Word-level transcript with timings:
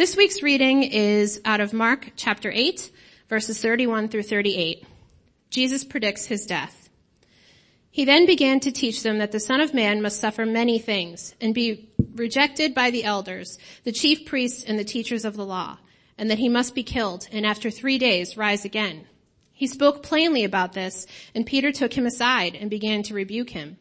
This 0.00 0.16
week's 0.16 0.42
reading 0.42 0.82
is 0.82 1.42
out 1.44 1.60
of 1.60 1.74
Mark 1.74 2.12
chapter 2.16 2.50
8, 2.50 2.90
verses 3.28 3.60
31 3.60 4.08
through 4.08 4.22
38. 4.22 4.82
Jesus 5.50 5.84
predicts 5.84 6.24
his 6.24 6.46
death. 6.46 6.88
He 7.90 8.06
then 8.06 8.24
began 8.24 8.60
to 8.60 8.72
teach 8.72 9.02
them 9.02 9.18
that 9.18 9.30
the 9.30 9.38
Son 9.38 9.60
of 9.60 9.74
Man 9.74 10.00
must 10.00 10.18
suffer 10.18 10.46
many 10.46 10.78
things 10.78 11.34
and 11.38 11.52
be 11.52 11.90
rejected 12.14 12.74
by 12.74 12.90
the 12.90 13.04
elders, 13.04 13.58
the 13.84 13.92
chief 13.92 14.24
priests 14.24 14.64
and 14.64 14.78
the 14.78 14.84
teachers 14.84 15.26
of 15.26 15.36
the 15.36 15.44
law, 15.44 15.76
and 16.16 16.30
that 16.30 16.38
he 16.38 16.48
must 16.48 16.74
be 16.74 16.82
killed 16.82 17.28
and 17.30 17.44
after 17.44 17.70
three 17.70 17.98
days 17.98 18.38
rise 18.38 18.64
again. 18.64 19.04
He 19.52 19.66
spoke 19.66 20.02
plainly 20.02 20.44
about 20.44 20.72
this 20.72 21.06
and 21.34 21.44
Peter 21.44 21.72
took 21.72 21.92
him 21.92 22.06
aside 22.06 22.56
and 22.58 22.70
began 22.70 23.02
to 23.02 23.12
rebuke 23.12 23.50
him. 23.50 23.76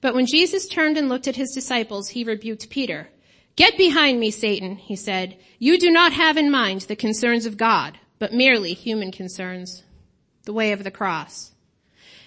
But 0.00 0.14
when 0.14 0.24
Jesus 0.24 0.66
turned 0.66 0.96
and 0.96 1.10
looked 1.10 1.28
at 1.28 1.36
his 1.36 1.52
disciples, 1.52 2.08
he 2.08 2.24
rebuked 2.24 2.70
Peter. 2.70 3.10
Get 3.54 3.76
behind 3.76 4.18
me, 4.18 4.30
Satan, 4.30 4.76
he 4.76 4.96
said. 4.96 5.36
You 5.58 5.78
do 5.78 5.90
not 5.90 6.12
have 6.12 6.36
in 6.36 6.50
mind 6.50 6.82
the 6.82 6.96
concerns 6.96 7.44
of 7.44 7.58
God, 7.58 7.98
but 8.18 8.32
merely 8.32 8.72
human 8.72 9.12
concerns. 9.12 9.84
The 10.44 10.54
way 10.54 10.72
of 10.72 10.84
the 10.84 10.90
cross. 10.90 11.52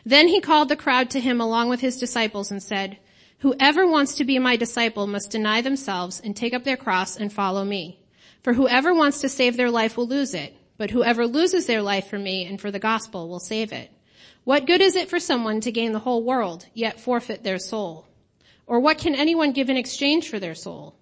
Then 0.06 0.28
he 0.28 0.40
called 0.40 0.70
the 0.70 0.76
crowd 0.76 1.10
to 1.12 1.20
him 1.20 1.42
along 1.42 1.70
with 1.70 1.82
his 1.82 1.98
disciples 1.98 2.52
and 2.52 2.62
said, 2.62 3.00
Whoever 3.40 3.88
wants 3.88 4.16
to 4.16 4.24
be 4.24 4.38
my 4.38 4.56
disciple 4.56 5.08
must 5.08 5.32
deny 5.32 5.62
themselves 5.62 6.22
and 6.24 6.36
take 6.36 6.54
up 6.54 6.64
their 6.64 6.78
cross 6.78 7.18
and 7.18 7.34
follow 7.34 7.66
me. 7.66 8.00
For 8.44 8.54
whoever 8.54 8.94
wants 8.94 9.22
to 9.22 9.30
save 9.30 9.58
their 9.58 9.72
life 9.72 9.98
will 9.98 10.08
lose 10.08 10.36
it, 10.36 10.56
but 10.78 10.92
whoever 10.92 11.26
loses 11.26 11.66
their 11.66 11.82
life 11.82 12.08
for 12.08 12.20
me 12.20 12.46
and 12.46 12.62
for 12.62 12.70
the 12.70 12.80
gospel 12.80 13.28
will 13.28 13.40
save 13.40 13.74
it. 13.74 13.92
What 14.44 14.68
good 14.68 14.82
is 14.82 14.96
it 14.96 15.10
for 15.10 15.20
someone 15.20 15.60
to 15.62 15.72
gain 15.72 15.92
the 15.92 16.00
whole 16.00 16.24
world, 16.24 16.68
yet 16.76 17.00
forfeit 17.00 17.44
their 17.44 17.58
soul? 17.58 18.06
Or 18.68 18.80
what 18.80 19.00
can 19.00 19.16
anyone 19.16 19.54
give 19.54 19.72
in 19.72 19.78
exchange 19.78 20.30
for 20.30 20.40
their 20.40 20.54
soul? 20.54 20.96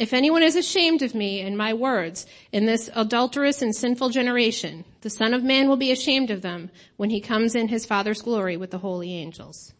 If 0.00 0.14
anyone 0.14 0.42
is 0.42 0.56
ashamed 0.56 1.02
of 1.02 1.14
me 1.14 1.42
and 1.42 1.58
my 1.58 1.74
words 1.74 2.24
in 2.52 2.64
this 2.64 2.88
adulterous 2.94 3.60
and 3.60 3.76
sinful 3.76 4.08
generation, 4.08 4.86
the 5.02 5.10
Son 5.10 5.34
of 5.34 5.44
Man 5.44 5.68
will 5.68 5.76
be 5.76 5.92
ashamed 5.92 6.30
of 6.30 6.40
them 6.40 6.70
when 6.96 7.10
he 7.10 7.20
comes 7.20 7.54
in 7.54 7.68
his 7.68 7.84
Father's 7.84 8.22
glory 8.22 8.56
with 8.56 8.70
the 8.70 8.78
holy 8.78 9.12
angels. 9.12 9.74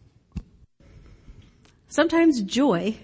Sometimes 1.88 2.42
joy 2.42 2.98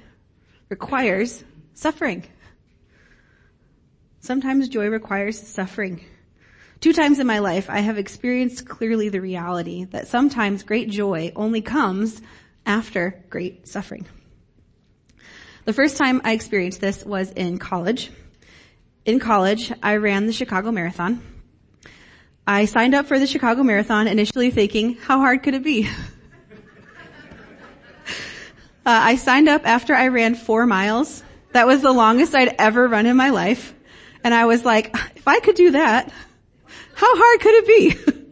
requires 0.69 1.43
suffering. 1.73 2.27
Sometimes 4.21 4.69
joy 4.69 4.89
requires 4.89 5.41
suffering. 5.41 6.05
Two 6.81 6.93
times 6.93 7.19
in 7.19 7.27
my 7.27 7.39
life, 7.39 7.71
I 7.71 7.79
have 7.79 7.97
experienced 7.97 8.69
clearly 8.69 9.09
the 9.09 9.23
reality 9.23 9.85
that 9.85 10.07
sometimes 10.07 10.63
great 10.63 10.91
joy 10.91 11.33
only 11.35 11.63
comes 11.63 12.21
after 12.67 13.25
great 13.31 13.67
suffering. 13.67 14.05
The 15.67 15.73
first 15.73 15.97
time 15.97 16.21
I 16.23 16.33
experienced 16.33 16.81
this 16.81 17.05
was 17.05 17.33
in 17.33 17.59
college. 17.59 18.13
In 19.05 19.19
college, 19.19 19.73
I 19.83 19.97
ran 19.97 20.27
the 20.27 20.33
Chicago 20.33 20.71
Marathon. 20.71 21.21
I 22.47 22.67
signed 22.67 22.95
up 22.95 23.07
for 23.07 23.19
the 23.19 23.27
Chicago 23.27 23.65
Marathon 23.65 24.07
initially 24.07 24.53
thinking, 24.53 24.95
how 24.95 25.19
hard 25.19 25.43
could 25.43 25.55
it 25.55 25.65
be? 25.65 25.89
uh, 25.91 25.91
I 28.87 29.17
signed 29.17 29.49
up 29.49 29.67
after 29.67 29.93
I 29.93 30.07
ran 30.07 30.37
four 30.37 30.67
miles. 30.67 31.25
That 31.51 31.67
was 31.67 31.83
the 31.83 31.91
longest 31.91 32.33
I'd 32.33 32.55
ever 32.61 32.87
run 32.87 33.07
in 33.07 33.17
my 33.17 33.31
life. 33.31 33.75
And 34.23 34.33
I 34.33 34.47
was 34.47 34.65
like, 34.65 34.95
if 35.17 35.27
I 35.27 35.41
could 35.41 35.57
do 35.57 35.73
that, 35.73 36.13
how 36.95 37.17
hard 37.17 37.41
could 37.41 37.55
it 37.55 37.67
be? 37.67 38.23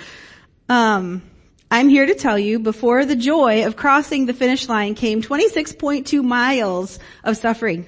um, 0.70 1.29
I'm 1.70 1.88
here 1.88 2.04
to 2.04 2.14
tell 2.14 2.38
you 2.38 2.58
before 2.58 3.04
the 3.04 3.14
joy 3.14 3.64
of 3.64 3.76
crossing 3.76 4.26
the 4.26 4.34
finish 4.34 4.68
line 4.68 4.94
came 4.94 5.22
26.2 5.22 6.24
miles 6.24 6.98
of 7.22 7.36
suffering. 7.36 7.86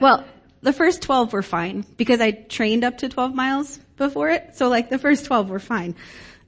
Well, 0.00 0.24
the 0.62 0.72
first 0.72 1.02
12 1.02 1.34
were 1.34 1.42
fine 1.42 1.84
because 1.98 2.22
I 2.22 2.30
trained 2.30 2.82
up 2.82 2.98
to 2.98 3.08
12 3.10 3.34
miles 3.34 3.78
before 3.98 4.30
it. 4.30 4.56
So 4.56 4.68
like 4.68 4.88
the 4.88 4.98
first 4.98 5.26
12 5.26 5.50
were 5.50 5.58
fine. 5.58 5.94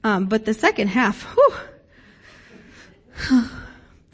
Um, 0.03 0.25
but 0.25 0.43
the 0.43 0.55
second 0.55 0.87
half, 0.87 1.21
whew, 3.19 3.49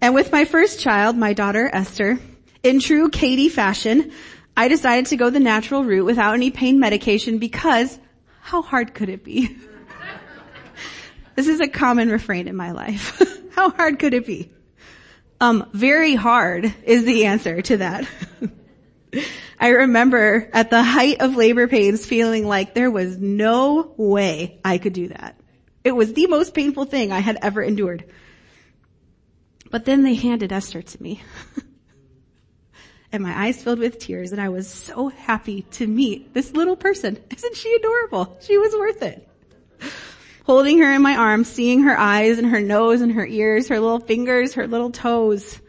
And 0.00 0.16
with 0.16 0.32
my 0.32 0.46
first 0.46 0.80
child, 0.80 1.16
my 1.16 1.32
daughter 1.32 1.70
Esther, 1.72 2.18
in 2.64 2.80
true 2.80 3.08
Katie 3.08 3.50
fashion, 3.50 4.10
I 4.56 4.68
decided 4.68 5.06
to 5.06 5.16
go 5.16 5.28
the 5.28 5.40
natural 5.40 5.84
route 5.84 6.06
without 6.06 6.34
any 6.34 6.50
pain 6.50 6.80
medication 6.80 7.38
because 7.38 7.98
how 8.40 8.62
hard 8.62 8.94
could 8.94 9.08
it 9.08 9.22
be? 9.22 9.56
this 11.34 11.46
is 11.46 11.60
a 11.60 11.68
common 11.68 12.08
refrain 12.08 12.48
in 12.48 12.56
my 12.56 12.70
life. 12.70 13.20
how 13.54 13.70
hard 13.70 13.98
could 13.98 14.14
it 14.14 14.26
be? 14.26 14.50
Um, 15.40 15.68
very 15.72 16.14
hard 16.14 16.72
is 16.84 17.04
the 17.04 17.26
answer 17.26 17.60
to 17.60 17.76
that. 17.78 18.08
I 19.60 19.68
remember 19.68 20.48
at 20.52 20.70
the 20.70 20.82
height 20.82 21.20
of 21.20 21.36
labor 21.36 21.68
pains 21.68 22.06
feeling 22.06 22.46
like 22.46 22.74
there 22.74 22.90
was 22.90 23.18
no 23.18 23.92
way 23.96 24.58
I 24.64 24.78
could 24.78 24.92
do 24.94 25.08
that. 25.08 25.38
It 25.84 25.92
was 25.92 26.14
the 26.14 26.26
most 26.26 26.54
painful 26.54 26.86
thing 26.86 27.12
I 27.12 27.20
had 27.20 27.38
ever 27.42 27.62
endured. 27.62 28.04
But 29.70 29.84
then 29.84 30.02
they 30.02 30.14
handed 30.14 30.52
Esther 30.52 30.82
to 30.82 31.02
me. 31.02 31.22
And 33.16 33.24
my 33.24 33.46
eyes 33.46 33.62
filled 33.62 33.78
with 33.78 33.98
tears 33.98 34.30
and 34.30 34.40
I 34.40 34.50
was 34.50 34.68
so 34.68 35.08
happy 35.08 35.62
to 35.72 35.86
meet 35.86 36.34
this 36.34 36.52
little 36.52 36.76
person. 36.76 37.18
Isn't 37.36 37.56
she 37.56 37.74
adorable? 37.74 38.36
She 38.42 38.56
was 38.58 38.72
worth 38.74 39.02
it. 39.02 39.28
Holding 40.44 40.78
her 40.78 40.92
in 40.92 41.02
my 41.02 41.16
arms, 41.16 41.48
seeing 41.48 41.82
her 41.82 41.98
eyes 41.98 42.38
and 42.38 42.46
her 42.48 42.60
nose 42.60 43.00
and 43.00 43.12
her 43.12 43.26
ears, 43.26 43.68
her 43.68 43.80
little 43.80 43.98
fingers, 43.98 44.54
her 44.54 44.68
little 44.68 44.90
toes. 44.90 45.60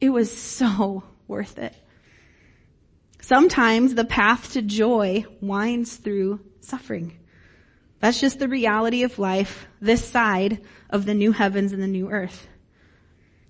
It 0.00 0.10
was 0.10 0.34
so 0.34 1.02
worth 1.28 1.58
it. 1.58 1.74
Sometimes 3.20 3.94
the 3.94 4.04
path 4.04 4.52
to 4.52 4.62
joy 4.62 5.26
winds 5.40 5.96
through 5.96 6.40
suffering. 6.60 7.18
That's 7.98 8.20
just 8.20 8.38
the 8.38 8.48
reality 8.48 9.02
of 9.02 9.18
life 9.18 9.66
this 9.80 10.04
side 10.04 10.60
of 10.90 11.06
the 11.06 11.14
new 11.14 11.32
heavens 11.32 11.72
and 11.72 11.82
the 11.82 11.88
new 11.88 12.10
earth. 12.10 12.46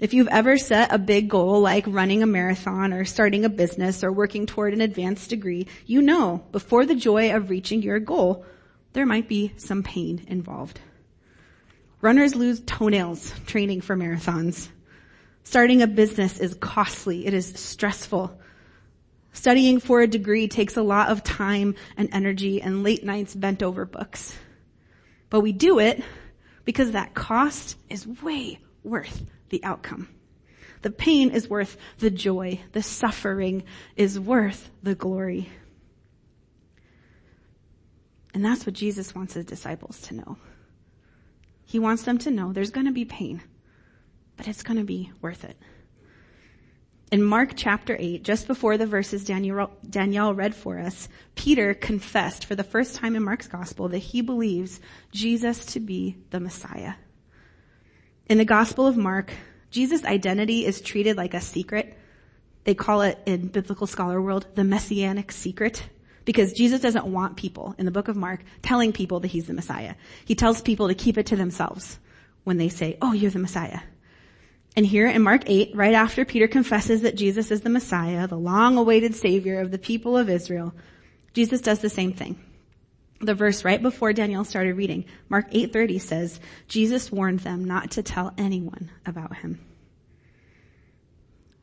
If 0.01 0.13
you've 0.13 0.29
ever 0.29 0.59
set 0.59 0.93
a 0.93 0.99
big 0.99 1.29
goal 1.29 1.61
like 1.61 1.85
running 1.87 2.23
a 2.23 2.27
marathon 2.27 2.93
or 2.93 3.05
starting 3.05 3.45
a 3.45 3.49
business 3.49 4.03
or 4.03 4.11
working 4.11 4.45
toward 4.45 4.75
an 4.75 4.81
advanced 4.81 5.31
degree, 5.31 5.69
you 5.87 6.03
know 6.03 6.45
before 6.51 6.85
the 6.85 6.97
joy 6.97 7.35
of 7.35 7.49
reaching 7.49 7.81
your 7.81 8.01
goal, 8.01 8.45
there 8.93 9.07
might 9.07 9.29
be 9.29 9.53
some 9.57 9.85
pain 9.85 10.25
involved. 10.27 10.81
Runners 12.01 12.35
lose 12.35 12.61
toenails 12.67 13.33
training 13.47 13.83
for 13.83 13.97
marathons. 13.97 14.69
Starting 15.45 15.81
a 15.81 15.87
business 15.87 16.41
is 16.41 16.55
costly. 16.55 17.25
It 17.27 17.33
is 17.33 17.55
stressful. 17.55 18.37
Studying 19.33 19.79
for 19.79 20.01
a 20.01 20.09
degree 20.09 20.49
takes 20.49 20.77
a 20.77 20.83
lot 20.83 21.09
of 21.09 21.23
time 21.23 21.77
and 21.97 22.09
energy 22.13 22.61
and 22.61 22.83
late 22.83 23.05
nights 23.05 23.35
bent 23.35 23.63
over 23.63 23.85
books. 23.85 24.37
But 25.31 25.41
we 25.41 25.53
do 25.53 25.79
it 25.79 26.03
because 26.65 26.93
that 26.93 27.15
cost 27.15 27.77
is 27.89 28.07
way 28.07 28.59
worth 28.83 29.25
the 29.51 29.63
outcome. 29.65 30.09
The 30.83 30.91
pain 30.91 31.31
is 31.31 31.49
worth 31.49 31.77
the 31.99 32.11
joy. 32.11 32.61
The 32.73 32.83
suffering 32.83 33.65
is 33.97 34.21
worth 34.21 34.71
the 34.83 34.95
glory. 34.95 35.49
And 38.35 38.45
that's 38.45 38.67
what 38.67 38.75
Jesus 38.75 39.15
wants 39.15 39.35
his 39.35 39.47
disciples 39.47 40.01
to 40.03 40.15
know. 40.15 40.37
He 41.65 41.79
wants 41.79 42.03
them 42.03 42.19
to 42.19 42.31
know 42.31 42.53
there's 42.53 42.71
going 42.71 42.87
to 42.87 42.93
be 42.93 43.05
pain, 43.05 43.41
but 44.37 44.47
it's 44.47 44.63
going 44.63 44.77
to 44.77 44.85
be 44.85 45.11
worth 45.23 45.45
it. 45.45 45.57
In 47.11 47.23
Mark 47.23 47.53
chapter 47.55 47.97
8, 47.99 48.25
just 48.25 48.47
before 48.47 48.77
the 48.77 48.87
verses 48.87 49.25
Daniel, 49.25 49.71
Danielle 49.89 50.35
read 50.35 50.55
for 50.55 50.79
us, 50.79 51.09
Peter 51.37 51.73
confessed 51.73 52.45
for 52.45 52.57
the 52.57 52.65
first 52.65 52.97
time 52.97 53.15
in 53.15 53.23
Mark's 53.23 53.47
gospel 53.47 53.89
that 53.89 53.99
he 53.99 54.21
believes 54.21 54.81
Jesus 55.13 55.65
to 55.67 55.81
be 55.81 56.17
the 56.31 56.41
Messiah. 56.41 56.95
In 58.29 58.39
the 58.39 58.45
gospel 58.45 58.87
of 58.87 58.97
Mark, 58.97 59.33
Jesus' 59.71 60.05
identity 60.05 60.65
is 60.65 60.81
treated 60.81 61.17
like 61.17 61.35
a 61.35 61.41
secret. 61.41 61.99
They 62.65 62.75
call 62.75 63.03
it 63.03 63.19
in 63.27 63.49
biblical 63.49 63.87
scholar 63.87 64.21
world 64.21 64.47
the 64.55 64.65
messianic 64.65 65.31
secret 65.31 65.83
because 66.25 66.55
Jesus 66.55 66.81
doesn't 66.81 67.07
want 67.07 67.37
people 67.37 67.75
in 67.77 67.85
the 67.85 67.91
book 67.91 68.09
of 68.09 68.17
Mark 68.17 68.41
telling 68.63 68.93
people 68.93 69.21
that 69.21 69.29
he's 69.29 69.47
the 69.47 69.53
Messiah. 69.53 69.95
He 70.25 70.35
tells 70.35 70.63
people 70.63 70.89
to 70.89 70.95
keep 70.95 71.19
it 71.19 71.27
to 71.27 71.37
themselves 71.37 71.99
when 72.45 72.57
they 72.57 72.71
say, 72.71 72.97
oh, 73.03 73.13
you're 73.13 73.31
the 73.31 73.39
Messiah. 73.39 73.81
And 74.75 74.87
here 74.87 75.07
in 75.07 75.23
Mark 75.23 75.43
8, 75.47 75.73
right 75.75 75.95
after 75.95 76.25
Peter 76.25 76.49
confesses 76.49 77.03
that 77.03 77.17
Jesus 77.17 77.51
is 77.51 77.61
the 77.61 77.71
Messiah, 77.71 78.27
the 78.27 78.39
long-awaited 78.39 79.15
Savior 79.15 79.61
of 79.61 79.71
the 79.71 79.79
people 79.79 80.17
of 80.17 80.31
Israel, 80.31 80.75
Jesus 81.35 81.61
does 81.61 81.81
the 81.81 81.91
same 81.91 82.13
thing. 82.13 82.43
The 83.21 83.35
verse 83.35 83.65
right 83.65 83.81
before 83.81 84.13
Danielle 84.13 84.45
started 84.45 84.77
reading, 84.77 85.05
Mark 85.29 85.51
8:30 85.51 86.01
says, 86.01 86.41
Jesus 86.69 87.13
warned 87.13 87.41
them 87.41 87.65
not 87.65 87.93
to 87.93 88.03
tell 88.03 88.35
anyone 88.37 88.91
about 89.07 89.37
him. 89.37 89.61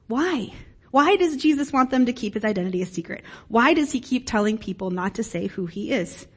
Why? 0.08 0.54
Why 0.92 1.16
does 1.16 1.38
Jesus 1.38 1.72
want 1.72 1.90
them 1.90 2.06
to 2.06 2.14
keep 2.14 2.34
his 2.34 2.44
identity 2.44 2.82
a 2.82 2.86
secret? 2.86 3.24
Why 3.48 3.74
does 3.74 3.92
he 3.92 4.00
keep 4.00 4.28
telling 4.28 4.58
people 4.58 4.92
not 4.92 5.16
to 5.16 5.24
say 5.24 5.48
who 5.48 5.66
he 5.66 5.92
is? 5.92 6.28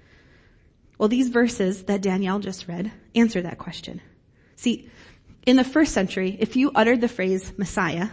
Well, 0.97 1.09
these 1.09 1.29
verses 1.29 1.85
that 1.85 2.03
Danielle 2.03 2.39
just 2.39 2.69
read 2.69 2.93
answer 3.15 3.43
that 3.43 3.59
question. 3.59 4.01
See, 4.55 4.89
in 5.45 5.57
the 5.57 5.65
first 5.65 5.93
century, 5.93 6.37
if 6.39 6.55
you 6.55 6.71
uttered 6.75 7.01
the 7.01 7.09
phrase 7.09 7.53
Messiah, 7.59 8.11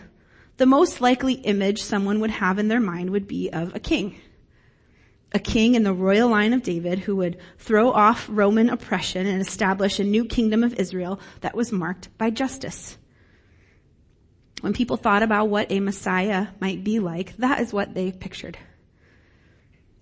the 0.58 0.66
most 0.66 1.00
likely 1.00 1.34
image 1.34 1.82
someone 1.82 2.20
would 2.20 2.32
have 2.32 2.60
in 2.60 2.68
their 2.68 2.80
mind 2.80 3.12
would 3.12 3.28
be 3.28 3.50
of 3.52 3.76
a 3.76 3.80
king. 3.80 4.20
A 5.34 5.40
king 5.40 5.76
in 5.76 5.84
the 5.84 5.94
royal 5.94 6.30
line 6.30 6.52
of 6.54 6.64
David 6.64 7.00
who 7.00 7.16
would 7.16 7.38
throw 7.58 7.92
off 7.92 8.28
Roman 8.30 8.70
oppression 8.70 9.26
and 9.26 9.40
establish 9.42 10.00
a 10.00 10.04
new 10.04 10.26
kingdom 10.26 10.64
of 10.64 10.74
Israel 10.74 11.20
that 11.40 11.56
was 11.56 11.72
marked 11.72 12.16
by 12.18 12.30
justice. 12.30 12.98
When 14.60 14.74
people 14.74 14.98
thought 14.98 15.24
about 15.24 15.50
what 15.50 15.72
a 15.72 15.80
Messiah 15.80 16.48
might 16.60 16.84
be 16.84 17.00
like, 17.00 17.36
that 17.38 17.62
is 17.62 17.74
what 17.74 17.94
they 17.94 18.12
pictured. 18.12 18.58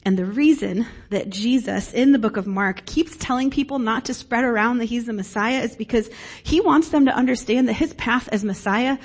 And 0.03 0.17
the 0.17 0.25
reason 0.25 0.85
that 1.09 1.29
Jesus 1.29 1.93
in 1.93 2.13
the 2.13 2.19
book 2.19 2.37
of 2.37 2.47
Mark 2.47 2.85
keeps 2.85 3.17
telling 3.17 3.51
people 3.51 3.79
not 3.79 4.05
to 4.05 4.13
spread 4.13 4.43
around 4.43 4.77
that 4.77 4.85
he's 4.85 5.05
the 5.05 5.13
Messiah 5.13 5.61
is 5.61 5.75
because 5.75 6.09
he 6.43 6.61
wants 6.61 6.89
them 6.89 7.05
to 7.05 7.15
understand 7.15 7.67
that 7.67 7.73
his 7.73 7.93
path 7.93 8.29
as 8.31 8.43
Messiah 8.43 8.97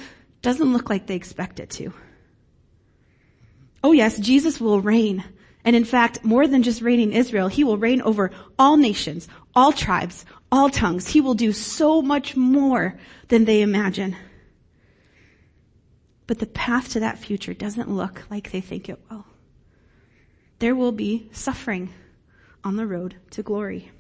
doesn't 0.43 0.73
look 0.73 0.91
like 0.91 1.07
they 1.07 1.17
expect 1.17 1.61
it 1.61 1.71
to. 1.71 1.93
Oh 3.83 3.93
yes, 3.93 4.19
Jesus 4.19 4.61
will 4.61 4.81
reign. 4.81 5.25
And 5.65 5.75
in 5.75 5.85
fact, 5.85 6.25
more 6.25 6.47
than 6.47 6.63
just 6.63 6.83
reigning 6.83 7.13
Israel, 7.13 7.49
he 7.49 7.65
will 7.65 7.79
reign 7.79 8.03
over 8.03 8.31
all 8.59 8.77
nations, 8.77 9.29
all 9.55 9.73
tribes, 9.73 10.27
all 10.53 10.69
tongues. 10.69 11.09
He 11.09 11.21
will 11.21 11.35
do 11.35 11.53
so 11.53 12.03
much 12.03 12.37
more 12.37 12.99
than 13.29 13.45
they 13.45 13.63
imagine. 13.63 14.17
But 16.27 16.39
the 16.39 16.47
path 16.47 16.91
to 16.91 17.01
that 17.01 17.19
future 17.19 17.55
doesn't 17.55 17.91
look 17.91 18.25
like 18.31 18.51
they 18.51 18.61
think 18.61 18.89
it 18.89 19.01
will 19.11 19.25
there 20.59 20.75
will 20.75 20.93
be 20.93 21.29
suffering 21.31 21.93
on 22.65 22.77
the 22.77 22.87
road 22.87 23.17
to 23.31 23.43
glory. 23.43 23.91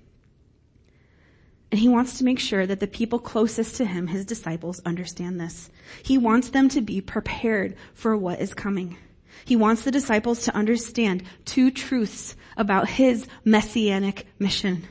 And 1.71 1.79
he 1.79 1.91
wants 1.91 2.17
to 2.17 2.25
make 2.25 2.39
sure 2.39 2.67
that 2.67 2.81
the 2.81 2.87
people 2.87 3.19
closest 3.19 3.77
to 3.77 3.85
him, 3.85 4.07
his 4.07 4.25
disciples, 4.25 4.81
understand 4.87 5.41
this. 5.41 5.69
He 6.03 6.17
wants 6.17 6.49
them 6.49 6.69
to 6.71 6.81
be 6.81 7.03
prepared 7.03 7.77
for 7.93 8.17
what 8.17 8.41
is 8.41 8.55
coming. 8.55 8.97
He 9.45 9.57
wants 9.57 9.83
the 9.83 9.91
disciples 9.91 10.45
to 10.45 10.57
understand 10.57 11.23
two 11.45 11.71
truths 11.71 12.37
about 12.57 12.89
his 12.89 13.27
messianic 13.45 14.27
mission. 14.39 14.85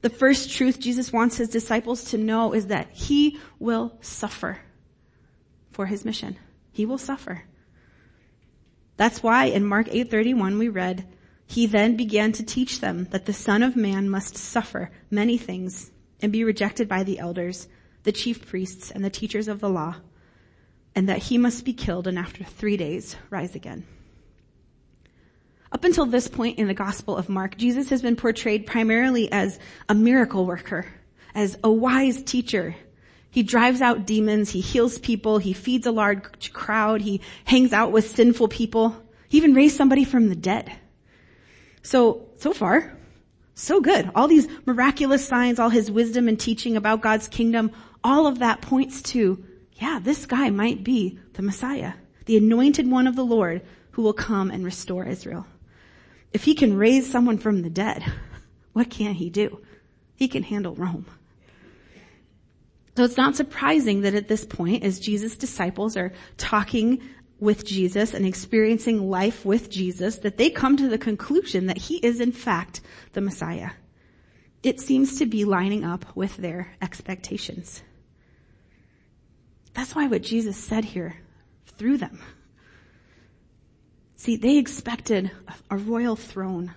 The 0.00 0.10
first 0.10 0.50
truth 0.50 0.78
Jesus 0.78 1.12
wants 1.12 1.36
his 1.36 1.48
disciples 1.48 2.04
to 2.10 2.18
know 2.18 2.52
is 2.52 2.68
that 2.68 2.90
he 2.90 3.38
will 3.58 3.98
suffer 4.00 4.60
for 5.72 5.86
his 5.86 6.04
mission. 6.04 6.38
He 6.72 6.86
will 6.86 6.98
suffer. 6.98 7.44
That's 8.96 9.22
why 9.22 9.46
in 9.46 9.64
Mark 9.64 9.88
8:31 9.88 10.58
we 10.58 10.68
read, 10.68 11.06
he 11.46 11.66
then 11.66 11.96
began 11.96 12.32
to 12.32 12.44
teach 12.44 12.80
them 12.80 13.06
that 13.10 13.26
the 13.26 13.32
son 13.32 13.62
of 13.62 13.74
man 13.74 14.10
must 14.10 14.36
suffer 14.36 14.90
many 15.10 15.38
things 15.38 15.90
and 16.20 16.32
be 16.32 16.44
rejected 16.44 16.88
by 16.88 17.04
the 17.04 17.18
elders, 17.18 17.68
the 18.02 18.12
chief 18.12 18.46
priests 18.46 18.90
and 18.90 19.04
the 19.04 19.10
teachers 19.10 19.48
of 19.48 19.60
the 19.60 19.68
law, 19.68 19.96
and 20.98 21.08
that 21.08 21.18
he 21.18 21.38
must 21.38 21.64
be 21.64 21.72
killed 21.72 22.08
and 22.08 22.18
after 22.18 22.42
three 22.42 22.76
days 22.76 23.14
rise 23.30 23.54
again. 23.54 23.86
Up 25.70 25.84
until 25.84 26.06
this 26.06 26.26
point 26.26 26.58
in 26.58 26.66
the 26.66 26.74
Gospel 26.74 27.16
of 27.16 27.28
Mark, 27.28 27.56
Jesus 27.56 27.90
has 27.90 28.02
been 28.02 28.16
portrayed 28.16 28.66
primarily 28.66 29.30
as 29.30 29.60
a 29.88 29.94
miracle 29.94 30.44
worker, 30.44 30.86
as 31.36 31.56
a 31.62 31.70
wise 31.70 32.20
teacher, 32.24 32.74
he 33.30 33.44
drives 33.44 33.80
out 33.80 34.08
demons, 34.08 34.50
he 34.50 34.60
heals 34.60 34.98
people, 34.98 35.38
he 35.38 35.52
feeds 35.52 35.86
a 35.86 35.92
large 35.92 36.52
crowd, 36.52 37.00
he 37.00 37.20
hangs 37.44 37.72
out 37.72 37.92
with 37.92 38.10
sinful 38.10 38.48
people. 38.48 39.00
He 39.28 39.36
even 39.36 39.54
raised 39.54 39.76
somebody 39.76 40.02
from 40.02 40.28
the 40.28 40.34
dead. 40.34 40.72
So, 41.82 42.26
so 42.38 42.52
far, 42.52 42.98
so 43.54 43.80
good. 43.80 44.10
All 44.16 44.26
these 44.26 44.48
miraculous 44.66 45.24
signs, 45.24 45.60
all 45.60 45.68
his 45.68 45.92
wisdom 45.92 46.26
and 46.26 46.40
teaching 46.40 46.76
about 46.76 47.02
God's 47.02 47.28
kingdom, 47.28 47.70
all 48.02 48.26
of 48.26 48.40
that 48.40 48.62
points 48.62 49.00
to, 49.02 49.44
yeah, 49.78 50.00
this 50.02 50.26
guy 50.26 50.50
might 50.50 50.82
be 50.82 51.18
the 51.34 51.42
Messiah, 51.42 51.94
the 52.26 52.36
anointed 52.36 52.90
one 52.90 53.06
of 53.06 53.16
the 53.16 53.24
Lord 53.24 53.62
who 53.92 54.02
will 54.02 54.12
come 54.12 54.50
and 54.50 54.64
restore 54.64 55.04
Israel. 55.04 55.46
If 56.32 56.44
he 56.44 56.54
can 56.54 56.76
raise 56.76 57.10
someone 57.10 57.38
from 57.38 57.62
the 57.62 57.70
dead, 57.70 58.04
what 58.72 58.90
can 58.90 59.14
he 59.14 59.30
do? 59.30 59.60
He 60.16 60.28
can 60.28 60.42
handle 60.42 60.74
Rome. 60.74 61.06
So 62.96 63.04
it's 63.04 63.16
not 63.16 63.36
surprising 63.36 64.00
that 64.00 64.14
at 64.14 64.26
this 64.26 64.44
point, 64.44 64.82
as 64.82 64.98
Jesus' 64.98 65.36
disciples 65.36 65.96
are 65.96 66.12
talking 66.36 67.00
with 67.38 67.64
Jesus 67.64 68.14
and 68.14 68.26
experiencing 68.26 69.08
life 69.08 69.44
with 69.44 69.70
Jesus, 69.70 70.18
that 70.18 70.36
they 70.36 70.50
come 70.50 70.76
to 70.76 70.88
the 70.88 70.98
conclusion 70.98 71.66
that 71.66 71.78
he 71.78 71.98
is 71.98 72.20
in 72.20 72.32
fact 72.32 72.80
the 73.12 73.20
Messiah. 73.20 73.70
It 74.64 74.80
seems 74.80 75.18
to 75.20 75.26
be 75.26 75.44
lining 75.44 75.84
up 75.84 76.16
with 76.16 76.36
their 76.38 76.74
expectations. 76.82 77.82
That's 79.78 79.94
why 79.94 80.08
what 80.08 80.22
Jesus 80.22 80.56
said 80.56 80.84
here 80.84 81.14
through 81.64 81.98
them. 81.98 82.18
See, 84.16 84.34
they 84.34 84.58
expected 84.58 85.30
a 85.70 85.76
royal 85.76 86.16
throne, 86.16 86.74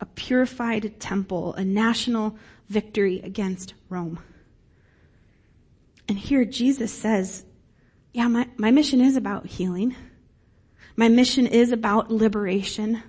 a 0.00 0.06
purified 0.06 1.00
temple, 1.00 1.54
a 1.54 1.64
national 1.64 2.36
victory 2.68 3.20
against 3.24 3.74
Rome. 3.88 4.20
And 6.08 6.16
here 6.16 6.44
Jesus 6.44 6.92
says, 6.92 7.44
yeah, 8.12 8.28
my, 8.28 8.46
my 8.56 8.70
mission 8.70 9.00
is 9.00 9.16
about 9.16 9.46
healing. 9.46 9.96
My 10.94 11.08
mission 11.08 11.48
is 11.48 11.72
about 11.72 12.12
liberation. 12.12 13.02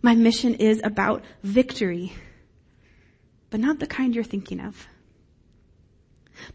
My 0.00 0.14
mission 0.14 0.54
is 0.54 0.80
about 0.84 1.24
victory, 1.42 2.12
but 3.50 3.58
not 3.58 3.80
the 3.80 3.88
kind 3.88 4.14
you're 4.14 4.22
thinking 4.22 4.60
of. 4.60 4.86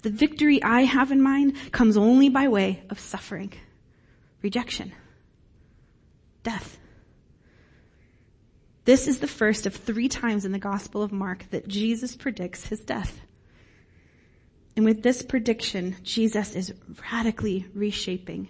The 0.01 0.09
victory 0.09 0.61
I 0.63 0.81
have 0.81 1.11
in 1.11 1.21
mind 1.21 1.55
comes 1.71 1.97
only 1.97 2.29
by 2.29 2.47
way 2.47 2.83
of 2.89 2.99
suffering, 2.99 3.53
rejection, 4.41 4.93
death. 6.43 6.77
This 8.85 9.07
is 9.07 9.19
the 9.19 9.27
first 9.27 9.65
of 9.65 9.75
three 9.75 10.09
times 10.09 10.43
in 10.43 10.51
the 10.51 10.59
Gospel 10.59 11.03
of 11.03 11.11
Mark 11.11 11.45
that 11.51 11.67
Jesus 11.67 12.15
predicts 12.15 12.65
his 12.67 12.79
death. 12.79 13.21
And 14.75 14.85
with 14.85 15.03
this 15.03 15.21
prediction, 15.21 15.97
Jesus 16.01 16.55
is 16.55 16.73
radically 17.11 17.67
reshaping 17.73 18.47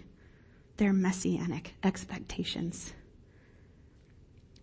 their 0.76 0.92
messianic 0.92 1.74
expectations. 1.82 2.92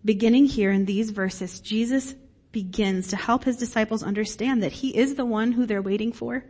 Beginning 0.03 0.45
here 0.45 0.71
in 0.71 0.85
these 0.85 1.11
verses, 1.11 1.59
Jesus 1.59 2.15
begins 2.51 3.09
to 3.09 3.15
help 3.15 3.43
his 3.43 3.57
disciples 3.57 4.01
understand 4.01 4.63
that 4.63 4.71
he 4.71 4.95
is 4.97 5.15
the 5.15 5.25
one 5.25 5.51
who 5.51 5.65
they're 5.65 5.81
waiting 5.81 6.11
for, 6.11 6.43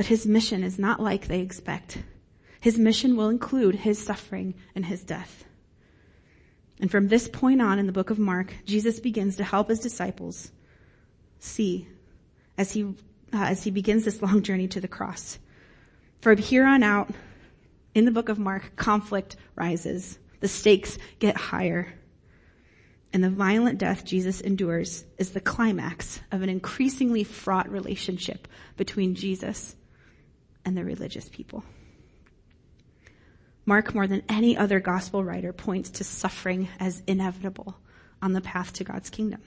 but 0.00 0.06
his 0.06 0.24
mission 0.24 0.64
is 0.64 0.78
not 0.78 0.98
like 0.98 1.26
they 1.26 1.40
expect. 1.40 1.98
His 2.58 2.78
mission 2.78 3.18
will 3.18 3.28
include 3.28 3.74
his 3.74 4.02
suffering 4.02 4.54
and 4.74 4.86
his 4.86 5.04
death. 5.04 5.44
And 6.80 6.90
from 6.90 7.08
this 7.08 7.28
point 7.28 7.60
on 7.60 7.78
in 7.78 7.84
the 7.84 7.92
book 7.92 8.08
of 8.08 8.18
Mark, 8.18 8.54
Jesus 8.64 8.98
begins 8.98 9.36
to 9.36 9.44
help 9.44 9.68
his 9.68 9.78
disciples 9.78 10.52
see 11.38 11.86
as 12.56 12.72
he 12.72 12.84
uh, 12.84 13.44
as 13.44 13.62
he 13.62 13.70
begins 13.70 14.06
this 14.06 14.22
long 14.22 14.42
journey 14.42 14.68
to 14.68 14.80
the 14.80 14.88
cross. 14.88 15.38
From 16.22 16.38
here 16.38 16.64
on 16.64 16.82
out, 16.82 17.10
in 17.94 18.06
the 18.06 18.10
book 18.10 18.30
of 18.30 18.38
Mark, 18.38 18.76
conflict 18.76 19.36
rises. 19.54 20.18
The 20.40 20.48
stakes 20.48 20.96
get 21.18 21.36
higher. 21.36 21.92
And 23.12 23.22
the 23.22 23.28
violent 23.28 23.76
death 23.78 24.06
Jesus 24.06 24.40
endures 24.40 25.04
is 25.18 25.32
the 25.32 25.42
climax 25.42 26.22
of 26.32 26.40
an 26.40 26.48
increasingly 26.48 27.22
fraught 27.22 27.70
relationship 27.70 28.48
between 28.78 29.14
Jesus 29.14 29.76
and 30.64 30.76
the 30.76 30.84
religious 30.84 31.28
people. 31.28 31.64
Mark, 33.66 33.94
more 33.94 34.06
than 34.06 34.22
any 34.28 34.56
other 34.56 34.80
gospel 34.80 35.22
writer, 35.22 35.52
points 35.52 35.90
to 35.90 36.04
suffering 36.04 36.68
as 36.78 37.02
inevitable 37.06 37.76
on 38.22 38.32
the 38.32 38.40
path 38.40 38.72
to 38.74 38.84
God's 38.84 39.10
kingdom. 39.10 39.40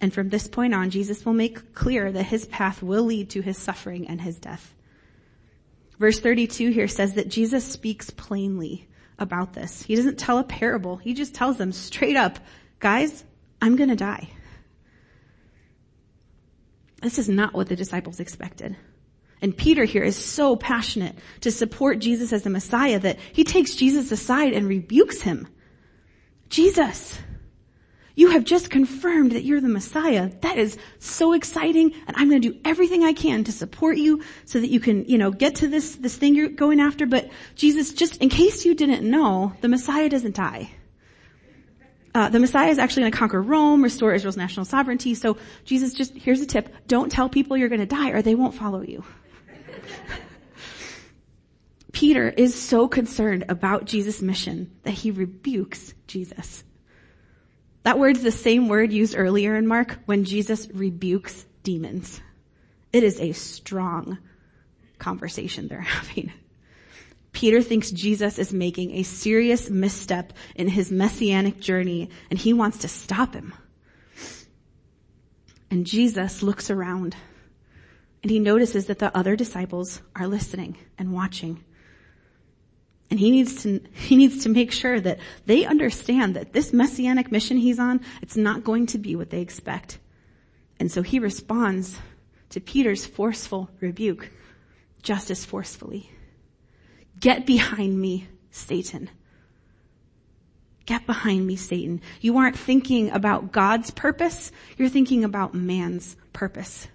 And 0.00 0.12
from 0.12 0.28
this 0.28 0.48
point 0.48 0.74
on, 0.74 0.90
Jesus 0.90 1.24
will 1.24 1.32
make 1.32 1.74
clear 1.74 2.10
that 2.10 2.24
his 2.24 2.46
path 2.46 2.82
will 2.82 3.04
lead 3.04 3.30
to 3.30 3.40
his 3.40 3.58
suffering 3.58 4.08
and 4.08 4.20
his 4.20 4.38
death. 4.38 4.74
Verse 5.98 6.20
32 6.20 6.70
here 6.70 6.88
says 6.88 7.14
that 7.14 7.28
Jesus 7.28 7.64
speaks 7.64 8.10
plainly 8.10 8.88
about 9.18 9.52
this. 9.54 9.82
He 9.82 9.96
doesn't 9.96 10.18
tell 10.18 10.38
a 10.38 10.44
parable. 10.44 10.96
He 10.96 11.14
just 11.14 11.34
tells 11.34 11.56
them 11.56 11.72
straight 11.72 12.16
up, 12.16 12.38
guys, 12.78 13.24
I'm 13.60 13.74
gonna 13.74 13.96
die. 13.96 14.28
This 17.02 17.18
is 17.18 17.28
not 17.28 17.54
what 17.54 17.68
the 17.68 17.76
disciples 17.76 18.20
expected. 18.20 18.76
And 19.40 19.56
Peter 19.56 19.84
here 19.84 20.02
is 20.02 20.16
so 20.16 20.56
passionate 20.56 21.16
to 21.42 21.50
support 21.50 22.00
Jesus 22.00 22.32
as 22.32 22.42
the 22.42 22.50
Messiah 22.50 22.98
that 22.98 23.18
he 23.32 23.44
takes 23.44 23.74
Jesus 23.74 24.10
aside 24.10 24.52
and 24.52 24.66
rebukes 24.66 25.22
him. 25.22 25.46
Jesus, 26.48 27.18
you 28.18 28.30
have 28.30 28.42
just 28.42 28.68
confirmed 28.70 29.32
that 29.32 29.44
you're 29.44 29.60
the 29.60 29.68
Messiah. 29.68 30.30
That 30.40 30.58
is 30.58 30.76
so 30.98 31.34
exciting 31.34 31.92
and 32.08 32.16
I'm 32.16 32.28
going 32.28 32.42
to 32.42 32.48
do 32.50 32.58
everything 32.64 33.04
I 33.04 33.12
can 33.12 33.44
to 33.44 33.52
support 33.52 33.96
you 33.96 34.24
so 34.44 34.60
that 34.60 34.70
you 34.70 34.80
can, 34.80 35.04
you 35.04 35.18
know, 35.18 35.30
get 35.30 35.56
to 35.56 35.68
this, 35.68 35.94
this 35.94 36.16
thing 36.16 36.34
you're 36.34 36.48
going 36.48 36.80
after. 36.80 37.06
But 37.06 37.30
Jesus, 37.54 37.92
just 37.92 38.16
in 38.16 38.28
case 38.28 38.64
you 38.64 38.74
didn't 38.74 39.08
know, 39.08 39.52
the 39.60 39.68
Messiah 39.68 40.08
doesn't 40.08 40.34
die. 40.34 40.72
Uh, 42.12 42.28
the 42.28 42.40
Messiah 42.40 42.70
is 42.70 42.78
actually 42.80 43.02
going 43.02 43.12
to 43.12 43.18
conquer 43.18 43.40
Rome, 43.40 43.84
restore 43.84 44.12
Israel's 44.12 44.36
national 44.36 44.64
sovereignty. 44.64 45.14
So 45.14 45.36
Jesus 45.64 45.92
just, 45.92 46.12
here's 46.14 46.40
a 46.40 46.46
tip. 46.46 46.74
Don't 46.88 47.12
tell 47.12 47.28
people 47.28 47.56
you're 47.56 47.68
going 47.68 47.80
to 47.80 47.86
die 47.86 48.10
or 48.10 48.22
they 48.22 48.34
won't 48.34 48.54
follow 48.54 48.80
you. 48.80 49.04
Peter 51.92 52.28
is 52.28 52.54
so 52.54 52.86
concerned 52.86 53.44
about 53.48 53.86
Jesus' 53.86 54.20
mission 54.20 54.70
that 54.82 54.92
he 54.92 55.10
rebukes 55.10 55.94
Jesus. 56.06 56.64
That 57.82 57.98
word's 57.98 58.22
the 58.22 58.30
same 58.30 58.68
word 58.68 58.92
used 58.92 59.16
earlier 59.16 59.56
in 59.56 59.66
Mark 59.66 59.98
when 60.04 60.24
Jesus 60.24 60.68
rebukes 60.72 61.46
demons. 61.62 62.20
It 62.92 63.02
is 63.02 63.20
a 63.20 63.32
strong 63.32 64.18
conversation 64.98 65.68
they're 65.68 65.80
having. 65.82 66.32
Peter 67.32 67.62
thinks 67.62 67.90
Jesus 67.90 68.38
is 68.38 68.52
making 68.52 68.92
a 68.92 69.02
serious 69.02 69.70
misstep 69.70 70.32
in 70.54 70.68
his 70.68 70.90
messianic 70.90 71.60
journey 71.60 72.10
and 72.30 72.38
he 72.38 72.52
wants 72.52 72.78
to 72.78 72.88
stop 72.88 73.34
him. 73.34 73.54
And 75.70 75.86
Jesus 75.86 76.42
looks 76.42 76.70
around 76.70 77.14
and 78.22 78.30
he 78.30 78.38
notices 78.38 78.86
that 78.86 78.98
the 78.98 79.16
other 79.16 79.36
disciples 79.36 80.02
are 80.16 80.26
listening 80.26 80.76
and 80.98 81.12
watching. 81.12 81.62
And 83.10 83.18
he 83.18 83.30
needs 83.30 83.62
to, 83.62 83.80
he 83.94 84.16
needs 84.16 84.42
to 84.42 84.48
make 84.48 84.70
sure 84.70 85.00
that 85.00 85.18
they 85.46 85.64
understand 85.64 86.36
that 86.36 86.52
this 86.52 86.72
messianic 86.72 87.32
mission 87.32 87.56
he's 87.56 87.78
on, 87.78 88.00
it's 88.20 88.36
not 88.36 88.64
going 88.64 88.86
to 88.86 88.98
be 88.98 89.16
what 89.16 89.30
they 89.30 89.40
expect. 89.40 89.98
And 90.78 90.92
so 90.92 91.02
he 91.02 91.18
responds 91.18 91.98
to 92.50 92.60
Peter's 92.60 93.06
forceful 93.06 93.70
rebuke 93.80 94.30
just 95.02 95.30
as 95.30 95.44
forcefully. 95.44 96.10
Get 97.18 97.46
behind 97.46 97.98
me, 97.98 98.28
Satan. 98.50 99.10
Get 100.86 101.06
behind 101.06 101.46
me, 101.46 101.56
Satan. 101.56 102.00
You 102.20 102.38
aren't 102.38 102.58
thinking 102.58 103.10
about 103.10 103.52
God's 103.52 103.90
purpose, 103.90 104.52
you're 104.76 104.88
thinking 104.88 105.24
about 105.24 105.54
man's 105.54 106.16
purpose. 106.32 106.88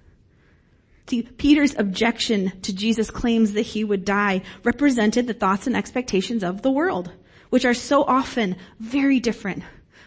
See, 1.08 1.24
Peter's 1.24 1.76
objection 1.78 2.54
to 2.62 2.74
Jesus' 2.74 3.12
claims 3.12 3.54
that 3.54 3.62
he 3.62 3.84
would 3.84 4.06
die 4.06 4.42
represented 4.64 5.28
the 5.28 5.34
thoughts 5.34 5.68
and 5.68 5.76
expectations 5.76 6.44
of 6.44 6.62
the 6.62 6.72
world, 6.72 7.12
which 7.50 7.66
are 7.66 7.74
so 7.74 8.04
often 8.04 8.56
very 8.80 9.20
different 9.20 9.64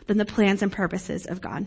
than 0.06 0.18
the 0.18 0.24
plans 0.24 0.62
and 0.62 0.72
purposes 0.72 1.26
of 1.26 1.40
God. 1.40 1.66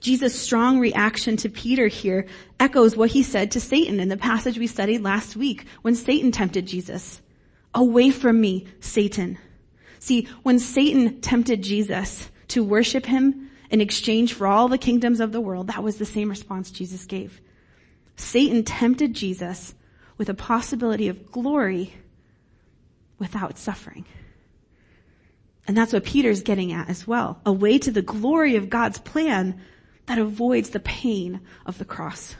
Jesus' 0.00 0.38
strong 0.38 0.78
reaction 0.78 1.36
to 1.38 1.48
Peter 1.48 1.88
here 1.88 2.26
echoes 2.60 2.96
what 2.96 3.10
he 3.10 3.22
said 3.22 3.50
to 3.52 3.60
Satan 3.60 3.98
in 3.98 4.08
the 4.08 4.16
passage 4.16 4.58
we 4.58 4.66
studied 4.66 5.02
last 5.02 5.34
week 5.34 5.64
when 5.82 5.94
Satan 5.94 6.30
tempted 6.30 6.66
Jesus. 6.66 7.20
Away 7.74 8.10
from 8.10 8.40
me, 8.40 8.66
Satan. 8.80 9.38
See, 9.98 10.28
when 10.42 10.58
Satan 10.58 11.20
tempted 11.20 11.62
Jesus 11.62 12.30
to 12.48 12.62
worship 12.62 13.06
him 13.06 13.50
in 13.70 13.80
exchange 13.80 14.34
for 14.34 14.46
all 14.46 14.68
the 14.68 14.78
kingdoms 14.78 15.20
of 15.20 15.32
the 15.32 15.40
world, 15.40 15.66
that 15.68 15.82
was 15.82 15.96
the 15.96 16.04
same 16.04 16.28
response 16.28 16.70
Jesus 16.70 17.04
gave. 17.04 17.40
Satan 18.18 18.64
tempted 18.64 19.14
Jesus 19.14 19.74
with 20.16 20.28
a 20.28 20.34
possibility 20.34 21.08
of 21.08 21.30
glory 21.30 21.94
without 23.18 23.56
suffering. 23.56 24.04
And 25.66 25.76
that's 25.76 25.92
what 25.92 26.04
Peter's 26.04 26.42
getting 26.42 26.72
at 26.72 26.88
as 26.88 27.06
well. 27.06 27.40
A 27.46 27.52
way 27.52 27.78
to 27.78 27.90
the 27.90 28.02
glory 28.02 28.56
of 28.56 28.70
God's 28.70 28.98
plan 28.98 29.60
that 30.06 30.18
avoids 30.18 30.70
the 30.70 30.80
pain 30.80 31.40
of 31.64 31.78
the 31.78 31.84
cross. 31.84 32.34